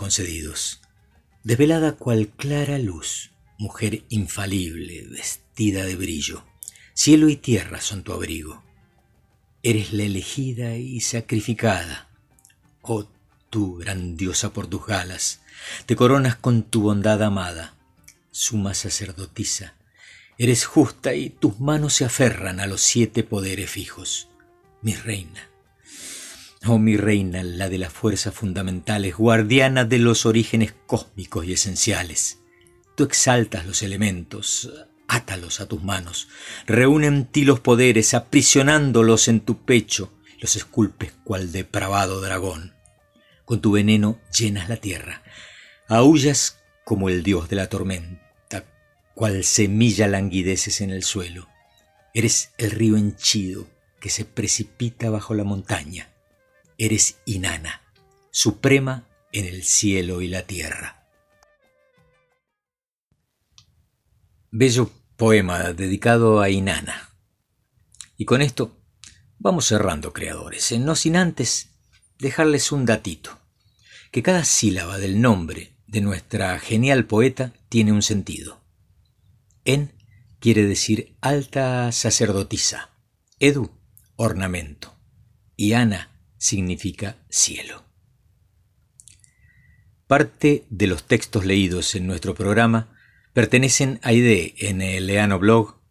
concedidos, 0.05 0.81
desvelada 1.43 1.93
cual 1.93 2.27
clara 2.27 2.77
luz, 2.77 3.31
mujer 3.57 4.03
infalible, 4.09 5.07
vestida 5.09 5.83
de 5.83 5.95
brillo, 5.95 6.45
cielo 6.93 7.27
y 7.27 7.37
tierra 7.37 7.81
son 7.81 8.03
tu 8.03 8.13
abrigo. 8.13 8.63
Eres 9.63 9.93
la 9.93 10.03
elegida 10.03 10.75
y 10.75 11.01
sacrificada. 11.01 12.07
Oh, 12.83 13.07
tú, 13.49 13.77
grandiosa 13.77 14.53
por 14.53 14.67
tus 14.67 14.85
galas, 14.85 15.41
te 15.87 15.95
coronas 15.95 16.35
con 16.35 16.61
tu 16.61 16.83
bondad 16.83 17.23
amada, 17.23 17.73
suma 18.29 18.75
sacerdotisa. 18.75 19.73
Eres 20.37 20.65
justa 20.65 21.15
y 21.15 21.31
tus 21.31 21.59
manos 21.59 21.95
se 21.95 22.05
aferran 22.05 22.59
a 22.59 22.67
los 22.67 22.81
siete 22.81 23.23
poderes 23.23 23.71
fijos. 23.71 24.29
Mi 24.83 24.93
reina. 24.93 25.49
Oh, 26.67 26.79
mi 26.79 26.97
reina, 26.97 27.43
la 27.43 27.69
de 27.69 27.77
las 27.77 27.93
fuerzas 27.93 28.33
fundamentales, 28.33 29.15
guardiana 29.15 29.85
de 29.85 29.99
los 29.99 30.25
orígenes 30.25 30.73
cósmicos 30.87 31.45
y 31.45 31.53
esenciales. 31.53 32.39
Tú 32.95 33.03
exaltas 33.03 33.67
los 33.67 33.83
elementos, 33.83 34.71
átalos 35.07 35.61
a 35.61 35.67
tus 35.67 35.83
manos, 35.83 36.27
reúne 36.65 37.05
en 37.05 37.25
ti 37.25 37.45
los 37.45 37.59
poderes, 37.59 38.15
aprisionándolos 38.15 39.27
en 39.27 39.41
tu 39.41 39.63
pecho, 39.63 40.11
los 40.39 40.55
esculpes 40.55 41.13
cual 41.23 41.51
depravado 41.51 42.19
dragón. 42.19 42.73
Con 43.45 43.61
tu 43.61 43.73
veneno 43.73 44.19
llenas 44.35 44.67
la 44.67 44.77
tierra, 44.77 45.21
aullas 45.87 46.57
como 46.83 47.09
el 47.09 47.21
dios 47.21 47.47
de 47.47 47.57
la 47.57 47.69
tormenta, 47.69 48.65
cual 49.13 49.43
semilla 49.43 50.07
languideces 50.07 50.81
en 50.81 50.89
el 50.89 51.03
suelo. 51.03 51.47
Eres 52.15 52.53
el 52.57 52.71
río 52.71 52.97
henchido 52.97 53.67
que 53.99 54.09
se 54.09 54.25
precipita 54.25 55.11
bajo 55.11 55.35
la 55.35 55.43
montaña. 55.43 56.14
Eres 56.77 57.21
Inanna, 57.25 57.81
suprema 58.31 59.07
en 59.31 59.45
el 59.45 59.63
cielo 59.63 60.21
y 60.21 60.27
la 60.27 60.41
tierra. 60.41 61.07
Bello 64.51 64.91
poema 65.15 65.71
dedicado 65.71 66.41
a 66.41 66.49
Inanna. 66.49 67.11
Y 68.17 68.25
con 68.25 68.41
esto 68.41 68.77
vamos 69.39 69.67
cerrando, 69.67 70.11
creadores, 70.11 70.77
no 70.77 70.95
sin 70.95 71.15
antes 71.15 71.69
dejarles 72.19 72.73
un 72.73 72.85
datito, 72.85 73.39
que 74.11 74.21
cada 74.21 74.43
sílaba 74.43 74.97
del 74.97 75.21
nombre 75.21 75.77
de 75.87 76.01
nuestra 76.01 76.59
genial 76.59 77.05
poeta 77.05 77.53
tiene 77.69 77.93
un 77.93 78.01
sentido. 78.01 78.61
En 79.63 79.93
quiere 80.39 80.65
decir 80.65 81.15
alta 81.21 81.93
sacerdotisa, 81.93 82.89
edu, 83.39 83.71
ornamento, 84.17 84.93
y 85.55 85.71
Ana 85.71 86.14
significa 86.45 87.17
cielo. 87.27 87.83
Parte 90.05 90.65
de 90.69 90.85
los 90.85 91.03
textos 91.05 91.43
leídos 91.43 91.95
en 91.95 92.05
nuestro 92.05 92.35
programa 92.35 92.95
pertenecen 93.33 93.99
a 94.03 94.13
ID 94.13 94.53
en 94.59 94.83
el 94.83 95.07
Leano 95.07 95.39
Blog, 95.39 95.81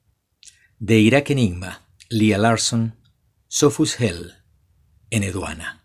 de 0.78 1.00
Irak 1.00 1.30
Enigma, 1.30 1.88
Lia 2.08 2.38
Larson, 2.38 2.94
Sophus 3.48 4.00
Hell, 4.00 4.34
en 5.10 5.24
Eduana, 5.24 5.84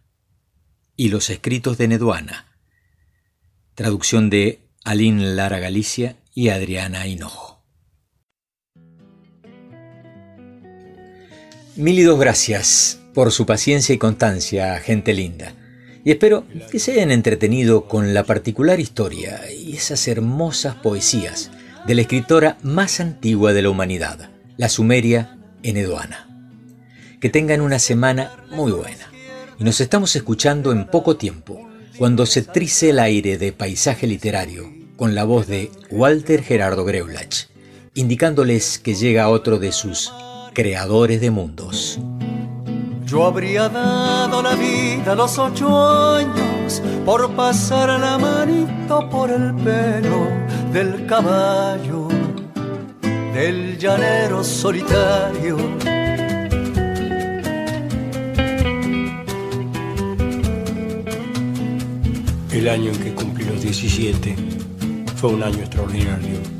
y 0.96 1.10
los 1.10 1.32
escritos 1.32 1.80
de 1.80 1.88
Neduana, 1.88 2.60
traducción 3.74 4.30
de 4.30 4.70
Aline 4.84 5.34
Lara 5.36 5.58
Galicia 5.58 6.18
y 6.36 6.50
Adriana 6.50 7.08
Hinojo. 7.08 7.66
Mil 11.76 11.98
y 11.98 12.04
dos 12.04 12.20
gracias 12.20 12.99
por 13.20 13.34
su 13.34 13.46
paciencia 13.46 13.94
y 13.94 13.98
constancia, 13.98 14.80
gente 14.80 15.14
linda 15.14 15.54
y 16.06 16.12
espero 16.12 16.46
que 16.72 16.80
se 16.80 16.94
hayan 16.94 17.12
entretenido 17.12 17.86
con 17.86 18.14
la 18.14 18.24
particular 18.24 18.80
historia 18.80 19.42
y 19.52 19.76
esas 19.76 20.08
hermosas 20.08 20.76
poesías 20.76 21.52
de 21.86 21.96
la 21.96 22.02
escritora 22.04 22.58
más 22.64 23.02
antigua 23.02 23.52
de 23.52 23.62
la 23.62 23.72
humanidad, 23.72 24.30
la 24.56 24.70
sumeria 24.70 25.38
Enedoana. 25.64 26.30
Que 27.20 27.30
tengan 27.30 27.60
una 27.60 27.80
semana 27.80 28.46
muy 28.52 28.72
buena. 28.72 29.12
Y 29.60 29.66
nos 29.66 29.82
estamos 29.82 30.16
escuchando 30.16 30.72
en 30.72 30.88
poco 30.88 31.18
tiempo, 31.18 31.68
cuando 31.98 32.26
se 32.26 32.44
trice 32.44 32.92
el 32.92 33.00
aire 33.00 33.38
de 33.38 33.52
paisaje 33.52 34.08
literario 34.08 34.72
con 34.96 35.14
la 35.14 35.26
voz 35.26 35.46
de 35.48 35.72
Walter 35.92 36.42
Gerardo 36.42 36.86
Greulach, 36.86 37.48
indicándoles 37.96 38.80
que 38.80 38.96
llega 38.96 39.28
otro 39.28 39.60
de 39.60 39.74
sus 39.74 40.10
creadores 40.54 41.20
de 41.20 41.32
mundos. 41.32 42.00
Yo 43.10 43.26
habría 43.26 43.68
dado 43.70 44.44
la 44.44 44.54
vida 44.54 45.14
a 45.14 45.16
los 45.16 45.40
ocho 45.40 46.14
años 46.14 46.80
por 47.04 47.32
pasar 47.32 48.00
la 48.00 48.20
manito 48.20 49.10
por 49.10 49.32
el 49.32 49.56
pelo 49.56 50.28
del 50.72 51.08
caballo, 51.08 52.08
del 53.34 53.80
llanero 53.80 54.44
solitario. 54.44 55.58
El 62.52 62.70
año 62.70 62.92
en 62.92 63.00
que 63.00 63.16
cumplí 63.16 63.46
los 63.46 63.60
17 63.64 64.36
fue 65.16 65.32
un 65.32 65.42
año 65.42 65.58
extraordinario. 65.58 66.60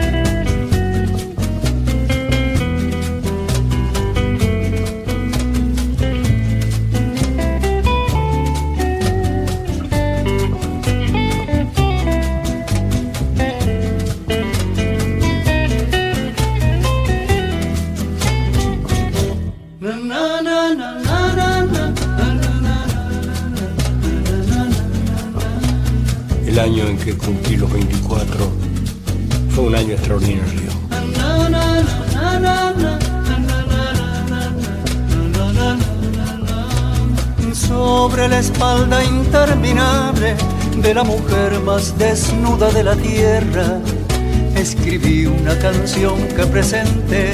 Que 26.61 27.17
cumplí 27.17 27.57
los 27.57 27.73
24 27.73 28.37
fue 29.49 29.63
un 29.63 29.75
año 29.75 29.93
extraordinario. 29.93 30.69
Sobre 37.51 38.27
la 38.27 38.37
espalda 38.37 39.03
interminable 39.03 40.35
de 40.77 40.93
la 40.93 41.03
mujer 41.03 41.59
más 41.61 41.97
desnuda 41.97 42.69
de 42.69 42.83
la 42.83 42.95
tierra, 42.95 43.79
escribí 44.55 45.25
una 45.25 45.57
canción 45.57 46.27
que 46.27 46.45
presenté 46.45 47.31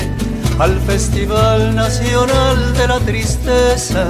al 0.57 0.80
Festival 0.80 1.75
Nacional 1.75 2.73
de 2.78 2.88
la 2.88 2.99
Tristeza 3.01 4.09